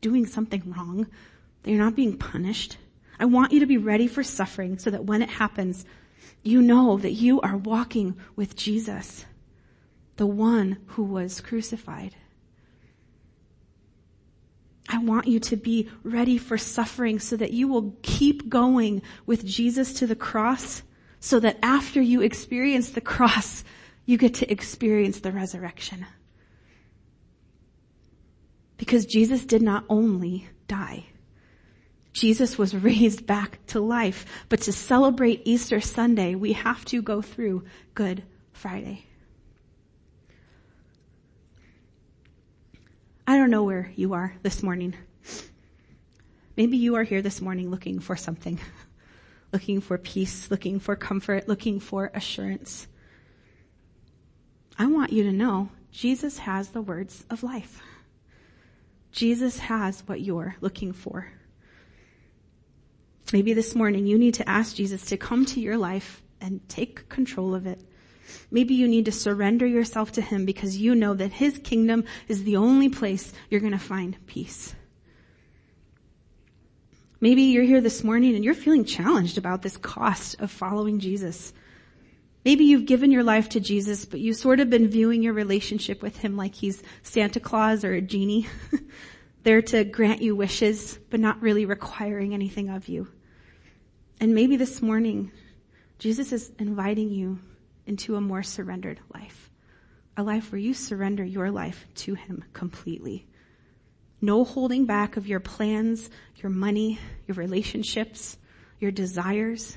doing 0.00 0.26
something 0.26 0.62
wrong, 0.66 1.06
that 1.62 1.70
you're 1.70 1.82
not 1.82 1.96
being 1.96 2.16
punished. 2.16 2.76
I 3.18 3.24
want 3.24 3.52
you 3.52 3.60
to 3.60 3.66
be 3.66 3.78
ready 3.78 4.06
for 4.06 4.22
suffering 4.22 4.78
so 4.78 4.90
that 4.90 5.04
when 5.04 5.22
it 5.22 5.30
happens, 5.30 5.84
you 6.42 6.62
know 6.62 6.98
that 6.98 7.12
you 7.12 7.40
are 7.40 7.56
walking 7.56 8.16
with 8.36 8.56
Jesus, 8.56 9.24
the 10.16 10.26
one 10.26 10.78
who 10.86 11.02
was 11.02 11.40
crucified. 11.40 12.14
I 14.88 14.98
want 14.98 15.26
you 15.26 15.40
to 15.40 15.56
be 15.56 15.88
ready 16.02 16.36
for 16.36 16.58
suffering 16.58 17.18
so 17.18 17.36
that 17.36 17.52
you 17.52 17.66
will 17.66 17.96
keep 18.02 18.48
going 18.48 19.02
with 19.26 19.44
Jesus 19.44 19.94
to 19.94 20.06
the 20.06 20.16
cross 20.16 20.82
so 21.22 21.38
that 21.38 21.56
after 21.62 22.02
you 22.02 22.20
experience 22.20 22.90
the 22.90 23.00
cross, 23.00 23.62
you 24.04 24.18
get 24.18 24.34
to 24.34 24.50
experience 24.50 25.20
the 25.20 25.30
resurrection. 25.30 26.04
Because 28.76 29.06
Jesus 29.06 29.44
did 29.44 29.62
not 29.62 29.84
only 29.88 30.48
die. 30.66 31.06
Jesus 32.12 32.58
was 32.58 32.74
raised 32.90 33.24
back 33.24 33.64
to 33.68 33.78
life. 33.78 34.26
But 34.48 34.62
to 34.62 34.72
celebrate 34.72 35.42
Easter 35.44 35.80
Sunday, 35.80 36.34
we 36.34 36.54
have 36.54 36.84
to 36.86 37.00
go 37.00 37.22
through 37.22 37.66
Good 37.94 38.24
Friday. 38.52 39.04
I 43.28 43.36
don't 43.36 43.50
know 43.50 43.62
where 43.62 43.92
you 43.94 44.14
are 44.14 44.34
this 44.42 44.60
morning. 44.64 44.96
Maybe 46.56 46.78
you 46.78 46.96
are 46.96 47.04
here 47.04 47.22
this 47.22 47.40
morning 47.40 47.70
looking 47.70 48.00
for 48.00 48.16
something, 48.16 48.58
looking 49.52 49.80
for 49.80 49.98
peace, 49.98 50.50
looking 50.50 50.80
for 50.80 50.96
comfort, 50.96 51.48
looking 51.48 51.78
for 51.80 52.10
assurance. 52.14 52.86
I 54.78 54.86
want 54.86 55.12
you 55.12 55.22
to 55.24 55.32
know 55.32 55.68
Jesus 55.90 56.38
has 56.38 56.70
the 56.70 56.80
words 56.80 57.24
of 57.28 57.42
life. 57.42 57.82
Jesus 59.12 59.58
has 59.58 60.00
what 60.06 60.22
you're 60.22 60.56
looking 60.60 60.92
for. 60.92 61.28
Maybe 63.32 63.52
this 63.52 63.74
morning 63.74 64.06
you 64.06 64.18
need 64.18 64.34
to 64.34 64.48
ask 64.48 64.74
Jesus 64.74 65.04
to 65.06 65.16
come 65.16 65.44
to 65.46 65.60
your 65.60 65.76
life 65.76 66.22
and 66.40 66.66
take 66.68 67.08
control 67.08 67.54
of 67.54 67.66
it. 67.66 67.80
Maybe 68.50 68.74
you 68.74 68.88
need 68.88 69.04
to 69.04 69.12
surrender 69.12 69.66
yourself 69.66 70.12
to 70.12 70.22
Him 70.22 70.46
because 70.46 70.78
you 70.78 70.94
know 70.94 71.14
that 71.14 71.32
His 71.32 71.58
kingdom 71.58 72.04
is 72.28 72.44
the 72.44 72.56
only 72.56 72.88
place 72.88 73.32
you're 73.50 73.60
going 73.60 73.72
to 73.72 73.78
find 73.78 74.16
peace. 74.26 74.74
Maybe 77.22 77.42
you're 77.42 77.62
here 77.62 77.80
this 77.80 78.02
morning 78.02 78.34
and 78.34 78.44
you're 78.44 78.52
feeling 78.52 78.84
challenged 78.84 79.38
about 79.38 79.62
this 79.62 79.76
cost 79.76 80.40
of 80.40 80.50
following 80.50 80.98
Jesus. 80.98 81.52
Maybe 82.44 82.64
you've 82.64 82.84
given 82.84 83.12
your 83.12 83.22
life 83.22 83.50
to 83.50 83.60
Jesus, 83.60 84.04
but 84.04 84.18
you've 84.18 84.36
sort 84.36 84.58
of 84.58 84.68
been 84.68 84.88
viewing 84.88 85.22
your 85.22 85.32
relationship 85.32 86.02
with 86.02 86.18
Him 86.18 86.36
like 86.36 86.56
He's 86.56 86.82
Santa 87.04 87.38
Claus 87.38 87.84
or 87.84 87.92
a 87.92 88.00
genie, 88.00 88.48
there 89.44 89.62
to 89.62 89.84
grant 89.84 90.20
you 90.20 90.34
wishes, 90.34 90.98
but 91.10 91.20
not 91.20 91.40
really 91.40 91.64
requiring 91.64 92.34
anything 92.34 92.70
of 92.70 92.88
you. 92.88 93.06
And 94.18 94.34
maybe 94.34 94.56
this 94.56 94.82
morning, 94.82 95.30
Jesus 96.00 96.32
is 96.32 96.50
inviting 96.58 97.08
you 97.08 97.38
into 97.86 98.16
a 98.16 98.20
more 98.20 98.42
surrendered 98.42 98.98
life. 99.14 99.48
A 100.16 100.24
life 100.24 100.50
where 100.50 100.58
you 100.58 100.74
surrender 100.74 101.22
your 101.22 101.52
life 101.52 101.86
to 101.94 102.14
Him 102.14 102.42
completely. 102.52 103.28
No 104.24 104.44
holding 104.44 104.86
back 104.86 105.16
of 105.16 105.26
your 105.26 105.40
plans, 105.40 106.08
your 106.36 106.50
money, 106.50 107.00
your 107.26 107.34
relationships, 107.34 108.38
your 108.78 108.92
desires. 108.92 109.76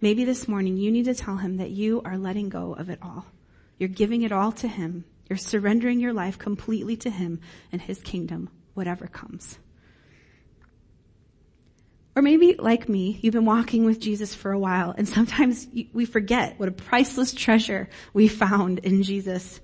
Maybe 0.00 0.24
this 0.24 0.48
morning 0.48 0.78
you 0.78 0.90
need 0.90 1.04
to 1.04 1.14
tell 1.14 1.36
him 1.36 1.58
that 1.58 1.70
you 1.70 2.00
are 2.06 2.16
letting 2.16 2.48
go 2.48 2.72
of 2.72 2.88
it 2.88 2.98
all. 3.02 3.26
You're 3.78 3.90
giving 3.90 4.22
it 4.22 4.32
all 4.32 4.50
to 4.52 4.66
him. 4.66 5.04
You're 5.28 5.36
surrendering 5.36 6.00
your 6.00 6.14
life 6.14 6.38
completely 6.38 6.96
to 6.98 7.10
him 7.10 7.40
and 7.70 7.82
his 7.82 8.00
kingdom, 8.00 8.48
whatever 8.72 9.06
comes. 9.06 9.58
Or 12.16 12.22
maybe, 12.22 12.56
like 12.58 12.88
me, 12.88 13.20
you've 13.22 13.34
been 13.34 13.44
walking 13.44 13.84
with 13.84 14.00
Jesus 14.00 14.34
for 14.34 14.52
a 14.52 14.58
while 14.58 14.94
and 14.96 15.06
sometimes 15.06 15.66
we 15.92 16.06
forget 16.06 16.58
what 16.58 16.70
a 16.70 16.72
priceless 16.72 17.34
treasure 17.34 17.90
we 18.14 18.26
found 18.26 18.78
in 18.80 19.02
Jesus. 19.02 19.60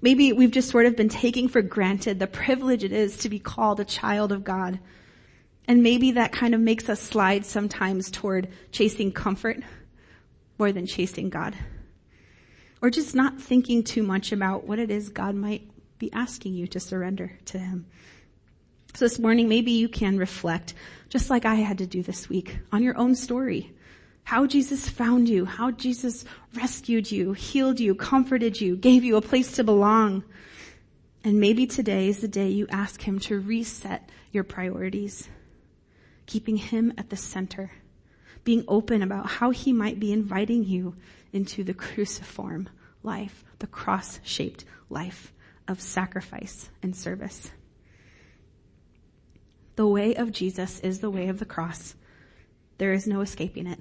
Maybe 0.00 0.32
we've 0.32 0.50
just 0.50 0.70
sort 0.70 0.86
of 0.86 0.96
been 0.96 1.08
taking 1.08 1.48
for 1.48 1.62
granted 1.62 2.18
the 2.18 2.26
privilege 2.26 2.84
it 2.84 2.92
is 2.92 3.16
to 3.18 3.28
be 3.28 3.38
called 3.38 3.80
a 3.80 3.84
child 3.84 4.32
of 4.32 4.44
God. 4.44 4.78
And 5.68 5.82
maybe 5.82 6.12
that 6.12 6.32
kind 6.32 6.54
of 6.54 6.60
makes 6.60 6.88
us 6.88 7.00
slide 7.00 7.44
sometimes 7.44 8.10
toward 8.10 8.48
chasing 8.70 9.12
comfort 9.12 9.58
more 10.58 10.72
than 10.72 10.86
chasing 10.86 11.28
God. 11.28 11.56
Or 12.80 12.90
just 12.90 13.14
not 13.14 13.40
thinking 13.40 13.82
too 13.82 14.02
much 14.02 14.32
about 14.32 14.64
what 14.64 14.78
it 14.78 14.90
is 14.90 15.08
God 15.08 15.34
might 15.34 15.68
be 15.98 16.12
asking 16.12 16.54
you 16.54 16.66
to 16.68 16.80
surrender 16.80 17.32
to 17.46 17.58
Him. 17.58 17.86
So 18.94 19.04
this 19.04 19.18
morning, 19.18 19.48
maybe 19.48 19.72
you 19.72 19.88
can 19.88 20.18
reflect, 20.18 20.74
just 21.08 21.28
like 21.28 21.44
I 21.44 21.56
had 21.56 21.78
to 21.78 21.86
do 21.86 22.02
this 22.02 22.28
week, 22.28 22.58
on 22.72 22.82
your 22.82 22.96
own 22.96 23.14
story. 23.14 23.74
How 24.26 24.44
Jesus 24.44 24.88
found 24.88 25.28
you, 25.28 25.44
how 25.44 25.70
Jesus 25.70 26.24
rescued 26.52 27.12
you, 27.12 27.32
healed 27.32 27.78
you, 27.78 27.94
comforted 27.94 28.60
you, 28.60 28.76
gave 28.76 29.04
you 29.04 29.14
a 29.16 29.22
place 29.22 29.52
to 29.52 29.62
belong. 29.62 30.24
And 31.22 31.38
maybe 31.38 31.64
today 31.64 32.08
is 32.08 32.22
the 32.22 32.26
day 32.26 32.48
you 32.48 32.66
ask 32.68 33.00
Him 33.00 33.20
to 33.20 33.38
reset 33.38 34.10
your 34.32 34.42
priorities, 34.42 35.28
keeping 36.26 36.56
Him 36.56 36.92
at 36.98 37.08
the 37.08 37.16
center, 37.16 37.70
being 38.42 38.64
open 38.66 39.00
about 39.00 39.28
how 39.28 39.50
He 39.50 39.72
might 39.72 40.00
be 40.00 40.12
inviting 40.12 40.64
you 40.64 40.96
into 41.32 41.62
the 41.62 41.72
cruciform 41.72 42.68
life, 43.04 43.44
the 43.60 43.68
cross-shaped 43.68 44.64
life 44.90 45.32
of 45.68 45.80
sacrifice 45.80 46.68
and 46.82 46.96
service. 46.96 47.52
The 49.76 49.86
way 49.86 50.16
of 50.16 50.32
Jesus 50.32 50.80
is 50.80 50.98
the 50.98 51.10
way 51.10 51.28
of 51.28 51.38
the 51.38 51.44
cross. 51.44 51.94
There 52.78 52.92
is 52.92 53.06
no 53.06 53.20
escaping 53.20 53.68
it. 53.68 53.78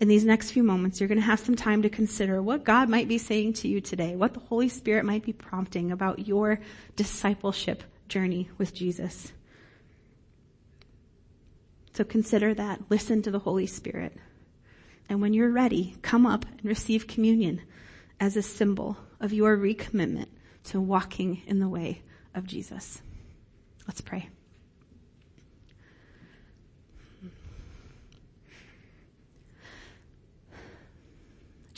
In 0.00 0.08
these 0.08 0.24
next 0.24 0.52
few 0.52 0.62
moments, 0.62 1.00
you're 1.00 1.08
going 1.08 1.18
to 1.18 1.24
have 1.24 1.40
some 1.40 1.56
time 1.56 1.82
to 1.82 1.90
consider 1.90 2.40
what 2.40 2.64
God 2.64 2.88
might 2.88 3.08
be 3.08 3.18
saying 3.18 3.54
to 3.54 3.68
you 3.68 3.80
today, 3.80 4.14
what 4.14 4.32
the 4.32 4.40
Holy 4.40 4.68
Spirit 4.68 5.04
might 5.04 5.24
be 5.24 5.32
prompting 5.32 5.90
about 5.90 6.26
your 6.26 6.60
discipleship 6.94 7.82
journey 8.08 8.48
with 8.58 8.72
Jesus. 8.74 9.32
So 11.94 12.04
consider 12.04 12.54
that. 12.54 12.82
Listen 12.90 13.22
to 13.22 13.32
the 13.32 13.40
Holy 13.40 13.66
Spirit. 13.66 14.16
And 15.08 15.20
when 15.20 15.34
you're 15.34 15.50
ready, 15.50 15.96
come 16.02 16.26
up 16.26 16.44
and 16.44 16.64
receive 16.64 17.08
communion 17.08 17.62
as 18.20 18.36
a 18.36 18.42
symbol 18.42 18.96
of 19.20 19.32
your 19.32 19.56
recommitment 19.56 20.26
to 20.64 20.80
walking 20.80 21.42
in 21.46 21.58
the 21.58 21.68
way 21.68 22.02
of 22.34 22.46
Jesus. 22.46 23.02
Let's 23.88 24.00
pray. 24.00 24.28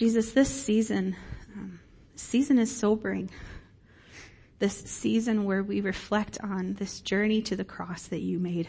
Jesus, 0.01 0.33
this 0.33 0.49
season, 0.49 1.15
um, 1.55 1.79
season 2.17 2.59
is 2.59 2.75
sobering. 2.75 3.29
This 4.59 4.75
season 4.75 5.45
where 5.45 5.63
we 5.63 5.83
reflect 5.83 6.39
on 6.43 6.73
this 6.73 7.01
journey 7.01 7.43
to 7.43 7.55
the 7.55 7.67
cross 7.67 8.07
that 8.07 8.23
you 8.23 8.39
made. 8.39 8.67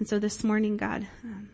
And 0.00 0.08
so 0.08 0.18
this 0.18 0.42
morning, 0.42 0.76
God, 0.76 1.06
um, 1.22 1.50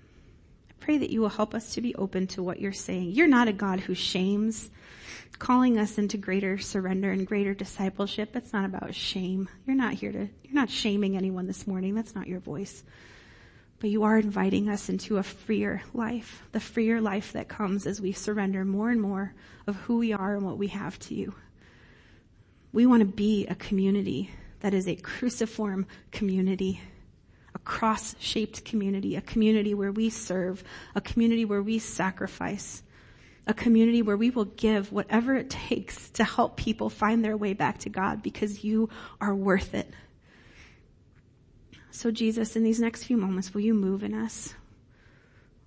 I 0.71 0.73
pray 0.81 0.97
that 0.97 1.11
you 1.11 1.21
will 1.21 1.29
help 1.29 1.55
us 1.55 1.75
to 1.75 1.83
be 1.83 1.95
open 1.95 2.27
to 2.29 2.43
what 2.43 2.59
you're 2.59 2.73
saying. 2.73 3.11
You're 3.11 3.29
not 3.29 3.47
a 3.47 3.53
God 3.53 3.81
who 3.81 3.95
shames 3.95 4.71
calling 5.39 5.79
us 5.79 5.99
into 5.99 6.17
greater 6.17 6.57
surrender 6.57 7.13
and 7.13 7.27
greater 7.27 7.53
discipleship. 7.53 8.35
It's 8.35 8.55
not 8.55 8.65
about 8.65 8.95
shame. 8.95 9.47
You're 9.67 9.77
not 9.77 9.93
here 9.93 10.13
to, 10.13 10.27
you're 10.43 10.55
not 10.55 10.71
shaming 10.71 11.19
anyone 11.19 11.47
this 11.47 11.67
morning. 11.67 11.95
That's 11.95 12.15
not 12.15 12.29
your 12.29 12.41
voice. 12.41 12.83
But 13.81 13.89
you 13.91 14.03
are 14.03 14.19
inviting 14.19 14.69
us 14.69 14.91
into 14.91 15.17
a 15.17 15.23
freer 15.23 15.83
life, 15.95 16.43
the 16.53 16.61
freer 16.61 17.01
life 17.01 17.33
that 17.33 17.49
comes 17.49 17.87
as 17.87 18.01
we 18.01 18.13
surrender 18.13 18.65
more 18.65 18.91
and 18.91 19.01
more 19.01 19.35
of 19.67 19.75
who 19.77 19.99
we 19.99 20.13
are 20.13 20.37
and 20.37 20.45
what 20.45 20.59
we 20.59 20.69
have 20.69 20.99
to 21.01 21.15
you. 21.15 21.35
We 22.73 22.87
want 22.87 23.01
to 23.01 23.07
be 23.07 23.47
a 23.47 23.55
community 23.55 24.31
that 24.61 24.75
is 24.75 24.87
a 24.87 24.97
cruciform 24.97 25.87
community, 26.13 26.81
a 27.55 27.59
cross-shaped 27.61 28.67
community, 28.67 29.17
a 29.17 29.23
community 29.23 29.73
where 29.73 29.93
we 29.93 30.11
serve, 30.11 30.63
a 30.95 31.01
community 31.01 31.47
where 31.47 31.63
we 31.63 31.79
sacrifice, 31.79 32.83
a 33.47 33.55
community 33.55 34.03
where 34.03 34.17
we 34.17 34.29
will 34.29 34.45
give 34.45 34.93
whatever 34.93 35.35
it 35.35 35.49
takes 35.49 36.11
to 36.11 36.23
help 36.23 36.59
people 36.59 36.91
find 36.91 37.25
their 37.25 37.37
way 37.37 37.55
back 37.55 37.79
to 37.79 37.89
God 37.89 38.23
because 38.23 38.63
you 38.63 38.91
are 39.23 39.35
worth 39.35 39.75
it. 39.75 39.91
So 41.91 42.11
Jesus, 42.11 42.57
in 42.57 42.63
these 42.63 42.81
next 42.81 43.05
few 43.05 43.17
moments, 43.17 43.53
will 43.53 43.63
you 43.63 43.75
move 43.75 44.03
in 44.03 44.15
us? 44.15 44.55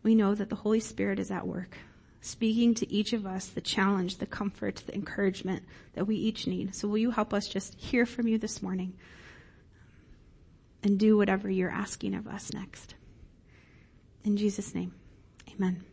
We 0.04 0.16
know 0.16 0.36
that 0.36 0.50
the 0.50 0.56
Holy 0.56 0.80
Spirit 0.80 1.20
is 1.20 1.32
at 1.32 1.48
work, 1.48 1.78
speaking 2.22 2.74
to 2.76 2.92
each 2.92 3.14
of 3.14 3.26
us 3.26 3.48
the 3.48 3.62
challenge, 3.62 4.18
the 4.18 4.26
comfort, 4.26 4.84
the 4.86 4.96
encouragement 4.96 5.64
that 5.94 6.06
we 6.06 6.16
each 6.16 6.48
need. 6.48 6.76
So 6.76 6.88
will 6.88 6.98
you 6.98 7.12
help 7.12 7.34
us 7.34 7.48
just 7.48 7.76
hear 7.76 8.06
from 8.06 8.28
you 8.28 8.38
this 8.38 8.62
morning 8.62 8.94
and 10.82 11.00
do 11.00 11.18
whatever 11.18 11.50
you're 11.50 11.70
asking 11.70 12.16
of 12.16 12.28
us 12.28 12.54
next? 12.54 12.96
In 14.24 14.38
Jesus' 14.38 14.74
name, 14.74 14.94
amen. 15.54 15.84